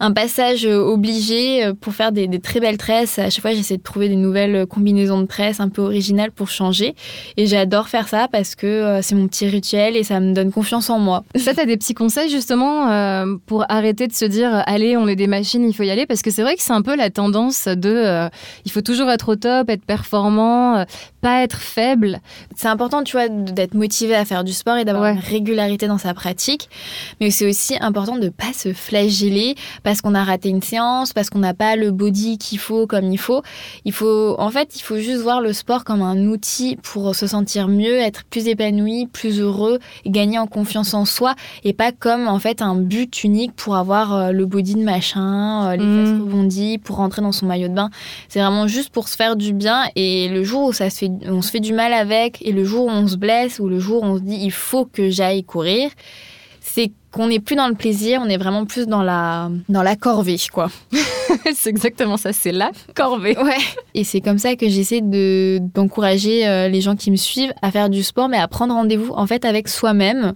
un 0.00 0.12
passage 0.12 0.66
euh, 0.66 0.78
obligé 0.78 1.64
euh, 1.64 1.74
pour 1.74 1.92
faire 1.94 2.10
des, 2.12 2.26
des 2.26 2.40
très 2.40 2.58
belles 2.60 2.76
tresses. 2.78 3.18
À 3.18 3.30
chaque 3.30 3.42
fois, 3.42 3.52
j'essaie 3.52 3.76
de 3.76 3.82
trouver 3.82 4.08
des 4.08 4.16
nouvelles 4.16 4.54
euh, 4.56 4.66
combinaisons 4.66 5.20
de 5.20 5.26
tresses 5.26 5.60
un 5.60 5.68
peu 5.68 5.82
originales 5.82 6.32
pour 6.32 6.48
changer. 6.48 6.94
Et 7.36 7.46
j'adore 7.46 7.88
faire 7.88 8.08
ça 8.08 8.28
parce 8.30 8.54
que 8.54 8.98
c'est 9.02 9.14
mon 9.14 9.28
petit 9.28 9.46
rituel 9.46 9.96
et 9.96 10.02
ça 10.02 10.18
me 10.20 10.32
donne 10.34 10.50
confiance 10.52 10.90
en 10.90 10.98
moi. 10.98 11.24
Ça, 11.36 11.54
t'as 11.54 11.64
des 11.66 11.76
petits 11.76 11.94
conseils 11.94 12.30
justement 12.30 12.90
euh, 12.90 13.36
pour 13.46 13.64
arrêter 13.68 14.06
de 14.06 14.12
se 14.12 14.24
dire 14.24 14.62
allez, 14.66 14.96
on 14.96 15.06
est 15.08 15.16
des 15.16 15.26
machines, 15.26 15.64
il 15.68 15.74
faut 15.74 15.82
y 15.84 15.90
aller? 15.90 16.06
Parce 16.06 16.22
que 16.22 16.30
c'est 16.30 16.42
vrai 16.42 16.56
que 16.56 16.62
c'est 16.62 16.72
un 16.72 16.82
peu 16.82 16.96
la 16.96 17.10
tendance 17.10 17.66
de 17.68 17.90
euh, 17.94 18.28
il 18.64 18.70
faut 18.72 18.80
toujours 18.82 19.10
être 19.10 19.30
au 19.30 19.36
top, 19.36 19.70
être 19.70 19.84
performant, 19.84 20.78
euh, 20.78 20.84
pas 21.20 21.42
être 21.42 21.58
faible. 21.58 22.20
C'est 22.56 22.68
important, 22.68 23.02
tu 23.04 23.12
vois, 23.16 23.28
d'être 23.28 23.74
motivé 23.74 24.14
à 24.14 24.24
faire 24.24 24.44
du 24.44 24.52
sport 24.52 24.76
et 24.76 24.84
d'avoir 24.84 25.04
Ouais. 25.04 25.12
une 25.12 25.18
régularité 25.20 25.86
dans 25.86 25.98
sa 25.98 26.12
pratique. 26.14 26.39
Mais 27.20 27.30
c'est 27.30 27.48
aussi 27.48 27.76
important 27.80 28.16
de 28.16 28.28
pas 28.28 28.52
se 28.54 28.72
flageller 28.72 29.54
parce 29.82 30.00
qu'on 30.00 30.14
a 30.14 30.24
raté 30.24 30.48
une 30.48 30.62
séance, 30.62 31.12
parce 31.12 31.30
qu'on 31.30 31.38
n'a 31.40 31.54
pas 31.54 31.76
le 31.76 31.90
body 31.90 32.38
qu'il 32.38 32.58
faut 32.58 32.86
comme 32.86 33.12
il 33.12 33.18
faut. 33.18 33.42
Il 33.84 33.92
faut, 33.92 34.34
en 34.38 34.50
fait, 34.50 34.76
il 34.76 34.82
faut 34.82 34.96
juste 34.96 35.20
voir 35.22 35.40
le 35.40 35.52
sport 35.52 35.84
comme 35.84 36.02
un 36.02 36.26
outil 36.26 36.76
pour 36.82 37.14
se 37.14 37.26
sentir 37.26 37.68
mieux, 37.68 37.96
être 37.98 38.24
plus 38.24 38.46
épanoui, 38.48 39.06
plus 39.06 39.40
heureux, 39.40 39.78
et 40.04 40.10
gagner 40.10 40.38
en 40.38 40.46
confiance 40.46 40.94
en 40.94 41.04
soi 41.04 41.34
et 41.64 41.72
pas 41.72 41.92
comme 41.92 42.28
en 42.28 42.38
fait 42.38 42.62
un 42.62 42.76
but 42.76 43.24
unique 43.24 43.52
pour 43.54 43.76
avoir 43.76 44.14
euh, 44.14 44.32
le 44.32 44.46
body 44.46 44.74
de 44.74 44.82
machin, 44.84 45.70
euh, 45.70 45.76
les 45.76 45.84
Mm. 45.84 46.04
fesses 46.06 46.20
rebondies, 46.20 46.78
pour 46.78 46.96
rentrer 46.96 47.22
dans 47.22 47.32
son 47.32 47.46
maillot 47.46 47.68
de 47.68 47.74
bain. 47.74 47.90
C'est 48.28 48.40
vraiment 48.40 48.66
juste 48.66 48.90
pour 48.90 49.08
se 49.08 49.16
faire 49.16 49.36
du 49.36 49.52
bien 49.52 49.84
et 49.96 50.28
le 50.28 50.44
jour 50.44 50.68
où 50.68 50.72
ça 50.72 50.88
se 50.90 50.98
fait, 50.98 51.10
on 51.26 51.42
se 51.42 51.50
fait 51.50 51.60
du 51.60 51.72
mal 51.72 51.92
avec 51.92 52.38
et 52.42 52.52
le 52.52 52.64
jour 52.64 52.86
où 52.86 52.90
on 52.90 53.06
se 53.08 53.16
blesse 53.16 53.58
ou 53.58 53.68
le 53.68 53.78
jour 53.80 54.02
où 54.02 54.06
on 54.06 54.16
se 54.16 54.22
dit 54.22 54.38
il 54.40 54.52
faut 54.52 54.84
que 54.84 55.10
j'aille 55.10 55.44
courir, 55.44 55.90
c'est 56.72 56.92
qu'on 57.10 57.26
n'est 57.26 57.40
plus 57.40 57.56
dans 57.56 57.66
le 57.66 57.74
plaisir, 57.74 58.20
on 58.24 58.28
est 58.28 58.36
vraiment 58.36 58.64
plus 58.64 58.86
dans 58.86 59.02
la, 59.02 59.50
dans 59.68 59.82
la 59.82 59.96
corvée, 59.96 60.36
quoi. 60.52 60.70
c'est 61.54 61.68
exactement 61.68 62.16
ça, 62.16 62.32
c'est 62.32 62.52
la 62.52 62.70
corvée. 62.94 63.36
Ouais. 63.36 63.58
Et 63.94 64.04
c'est 64.04 64.20
comme 64.20 64.38
ça 64.38 64.54
que 64.54 64.68
j'essaie 64.68 65.00
de, 65.00 65.58
d'encourager 65.74 66.46
euh, 66.46 66.68
les 66.68 66.80
gens 66.80 66.94
qui 66.94 67.10
me 67.10 67.16
suivent 67.16 67.52
à 67.62 67.72
faire 67.72 67.90
du 67.90 68.04
sport, 68.04 68.28
mais 68.28 68.38
à 68.38 68.46
prendre 68.46 68.74
rendez-vous 68.74 69.12
en 69.12 69.26
fait 69.26 69.44
avec 69.44 69.68
soi-même. 69.68 70.34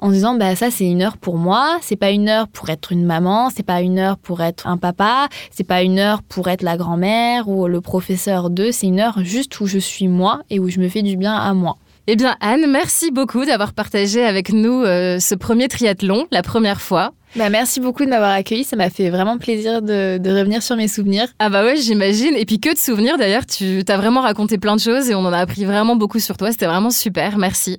En 0.00 0.12
disant, 0.12 0.34
bah, 0.34 0.54
ça, 0.54 0.70
c'est 0.70 0.88
une 0.88 1.02
heure 1.02 1.16
pour 1.16 1.38
moi, 1.38 1.76
c'est 1.80 1.96
pas 1.96 2.10
une 2.10 2.28
heure 2.28 2.46
pour 2.46 2.68
être 2.70 2.92
une 2.92 3.04
maman, 3.04 3.50
c'est 3.50 3.64
pas 3.64 3.80
une 3.80 3.98
heure 3.98 4.16
pour 4.16 4.40
être 4.42 4.68
un 4.68 4.76
papa, 4.76 5.28
c'est 5.50 5.66
pas 5.66 5.82
une 5.82 5.98
heure 5.98 6.22
pour 6.22 6.46
être 6.46 6.62
la 6.62 6.76
grand-mère 6.76 7.48
ou 7.48 7.66
le 7.66 7.80
professeur 7.80 8.48
d'eux, 8.48 8.70
c'est 8.70 8.86
une 8.86 9.00
heure 9.00 9.18
juste 9.24 9.58
où 9.58 9.66
je 9.66 9.80
suis 9.80 10.06
moi 10.06 10.42
et 10.50 10.60
où 10.60 10.68
je 10.68 10.78
me 10.78 10.88
fais 10.88 11.02
du 11.02 11.16
bien 11.16 11.34
à 11.34 11.52
moi. 11.52 11.78
Eh 12.10 12.16
bien, 12.16 12.38
Anne, 12.40 12.64
merci 12.70 13.10
beaucoup 13.10 13.44
d'avoir 13.44 13.74
partagé 13.74 14.24
avec 14.24 14.50
nous 14.50 14.82
euh, 14.82 15.20
ce 15.20 15.34
premier 15.34 15.68
triathlon, 15.68 16.26
la 16.30 16.40
première 16.40 16.80
fois. 16.80 17.12
Bah, 17.36 17.50
merci 17.50 17.80
beaucoup 17.80 18.02
de 18.02 18.08
m'avoir 18.08 18.30
accueilli. 18.30 18.64
Ça 18.64 18.76
m'a 18.76 18.88
fait 18.88 19.10
vraiment 19.10 19.36
plaisir 19.36 19.82
de, 19.82 20.16
de, 20.16 20.30
revenir 20.30 20.62
sur 20.62 20.74
mes 20.76 20.88
souvenirs. 20.88 21.26
Ah 21.38 21.50
bah 21.50 21.62
ouais, 21.62 21.76
j'imagine. 21.76 22.34
Et 22.34 22.46
puis 22.46 22.60
que 22.60 22.72
de 22.72 22.78
souvenirs 22.78 23.18
d'ailleurs. 23.18 23.44
Tu 23.44 23.84
t'as 23.84 23.98
vraiment 23.98 24.22
raconté 24.22 24.56
plein 24.56 24.74
de 24.74 24.80
choses 24.80 25.10
et 25.10 25.14
on 25.14 25.18
en 25.18 25.34
a 25.34 25.38
appris 25.38 25.66
vraiment 25.66 25.96
beaucoup 25.96 26.18
sur 26.18 26.38
toi. 26.38 26.50
C'était 26.50 26.64
vraiment 26.64 26.88
super. 26.88 27.36
Merci. 27.36 27.78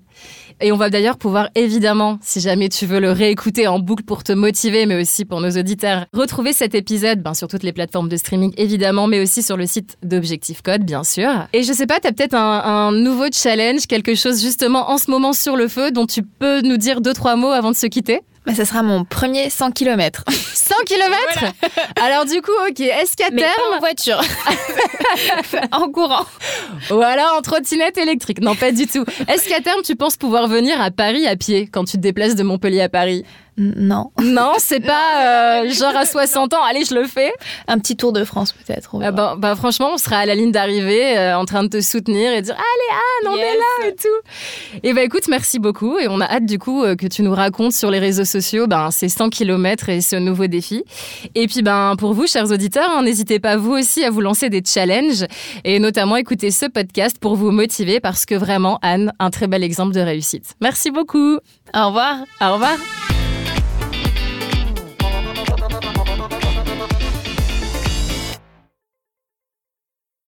Et 0.61 0.71
on 0.71 0.77
va 0.77 0.89
d'ailleurs 0.89 1.17
pouvoir 1.17 1.49
évidemment, 1.55 2.19
si 2.21 2.39
jamais 2.39 2.69
tu 2.69 2.85
veux 2.85 2.99
le 2.99 3.11
réécouter 3.11 3.67
en 3.67 3.79
boucle 3.79 4.03
pour 4.03 4.23
te 4.23 4.31
motiver, 4.31 4.85
mais 4.85 4.99
aussi 4.99 5.25
pour 5.25 5.39
nos 5.41 5.51
auditeurs, 5.51 6.05
retrouver 6.13 6.53
cet 6.53 6.75
épisode 6.75 7.21
ben, 7.21 7.33
sur 7.33 7.47
toutes 7.47 7.63
les 7.63 7.71
plateformes 7.71 8.09
de 8.09 8.17
streaming 8.17 8.53
évidemment, 8.57 9.07
mais 9.07 9.21
aussi 9.21 9.41
sur 9.41 9.57
le 9.57 9.65
site 9.65 9.97
d'Objectif 10.03 10.61
Code, 10.61 10.83
bien 10.83 11.03
sûr. 11.03 11.29
Et 11.53 11.63
je 11.63 11.71
sais 11.71 11.87
pas, 11.87 11.99
tu 11.99 12.07
as 12.07 12.11
peut-être 12.11 12.35
un, 12.35 12.61
un, 12.63 12.91
nouveau 12.91 13.25
challenge, 13.31 13.87
quelque 13.87 14.15
chose 14.15 14.41
justement 14.41 14.89
en 14.89 14.97
ce 14.97 15.09
moment 15.09 15.33
sur 15.33 15.55
le 15.55 15.67
feu 15.67 15.91
dont 15.91 16.05
tu 16.05 16.23
peux 16.23 16.61
nous 16.61 16.77
dire 16.77 17.01
deux, 17.01 17.13
trois 17.13 17.35
mots 17.35 17.51
avant 17.51 17.71
de 17.71 17.75
se 17.75 17.87
quitter? 17.87 18.21
Bah, 18.45 18.55
ça 18.55 18.65
sera 18.65 18.83
mon 18.83 19.03
premier 19.03 19.49
100 19.49 19.71
km. 19.71 20.23
100 20.29 20.75
km 20.85 21.53
Alors 22.01 22.25
du 22.25 22.41
coup, 22.41 22.51
ok, 22.69 22.79
est-ce 22.79 23.15
qu'à 23.15 23.29
terme... 23.29 23.39
Pas 23.39 23.75
en 23.75 23.79
voiture. 23.79 24.21
en 25.71 25.89
courant. 25.91 26.25
Ou 26.91 27.01
alors 27.01 27.35
en 27.37 27.41
trottinette 27.41 27.97
électrique. 27.97 28.41
Non, 28.41 28.55
pas 28.55 28.71
du 28.71 28.87
tout. 28.87 29.03
Est-ce 29.27 29.47
qu'à 29.47 29.61
terme, 29.61 29.81
tu 29.83 29.95
penses 29.95 30.17
pouvoir 30.17 30.47
venir 30.47 30.79
à 30.81 30.91
Paris 30.91 31.27
à 31.27 31.35
pied 31.35 31.69
quand 31.71 31.83
tu 31.85 31.97
te 31.97 32.01
déplaces 32.01 32.35
de 32.35 32.43
Montpellier 32.43 32.81
à 32.81 32.89
Paris? 32.89 33.25
Non. 33.59 34.11
Non, 34.23 34.53
c'est 34.57 34.79
pas 34.79 35.63
euh, 35.63 35.71
genre 35.71 35.95
à 35.95 36.05
60 36.05 36.53
ans, 36.53 36.63
allez, 36.63 36.85
je 36.85 36.95
le 36.95 37.03
fais. 37.05 37.33
Un 37.67 37.77
petit 37.77 37.97
tour 37.97 38.13
de 38.13 38.23
France 38.23 38.53
peut-être. 38.53 38.97
Bah, 39.11 39.35
bah, 39.37 39.55
franchement, 39.55 39.91
on 39.93 39.97
sera 39.97 40.19
à 40.19 40.25
la 40.25 40.33
ligne 40.33 40.51
d'arrivée 40.51 41.17
euh, 41.17 41.37
en 41.37 41.43
train 41.43 41.63
de 41.63 41.67
te 41.67 41.81
soutenir 41.81 42.31
et 42.31 42.41
dire 42.41 42.55
Allez, 42.55 43.29
Anne, 43.29 43.33
on 43.33 43.37
est 43.37 43.57
là 43.57 43.89
et 43.89 43.95
tout. 43.95 44.79
Et 44.83 44.93
bah 44.93 45.03
écoute, 45.03 45.27
merci 45.27 45.59
beaucoup. 45.59 45.97
Et 45.99 46.07
on 46.07 46.21
a 46.21 46.25
hâte 46.25 46.45
du 46.45 46.57
coup 46.57 46.83
euh, 46.83 46.95
que 46.95 47.07
tu 47.07 47.21
nous 47.21 47.33
racontes 47.33 47.73
sur 47.73 47.91
les 47.91 47.99
réseaux 47.99 48.25
sociaux 48.25 48.67
ben, 48.67 48.91
ces 48.91 49.09
100 49.09 49.29
km 49.29 49.89
et 49.89 50.01
ce 50.01 50.15
nouveau 50.15 50.47
défi. 50.47 50.85
Et 51.35 51.47
puis 51.47 51.61
ben, 51.61 51.95
pour 51.97 52.13
vous, 52.13 52.27
chers 52.27 52.49
auditeurs, 52.51 52.89
hein, 52.89 53.03
n'hésitez 53.03 53.39
pas 53.39 53.57
vous 53.57 53.73
aussi 53.73 54.05
à 54.05 54.09
vous 54.09 54.21
lancer 54.21 54.49
des 54.49 54.63
challenges 54.65 55.25
et 55.65 55.79
notamment 55.79 56.15
écouter 56.15 56.51
ce 56.51 56.65
podcast 56.65 57.17
pour 57.19 57.35
vous 57.35 57.51
motiver 57.51 57.99
parce 57.99 58.25
que 58.25 58.35
vraiment, 58.35 58.79
Anne, 58.81 59.11
un 59.19 59.29
très 59.29 59.47
bel 59.47 59.63
exemple 59.63 59.93
de 59.93 59.99
réussite. 59.99 60.55
Merci 60.61 60.91
beaucoup. 60.91 61.39
Au 61.75 61.87
revoir. 61.87 62.19
Au 62.41 62.53
revoir. 62.53 63.18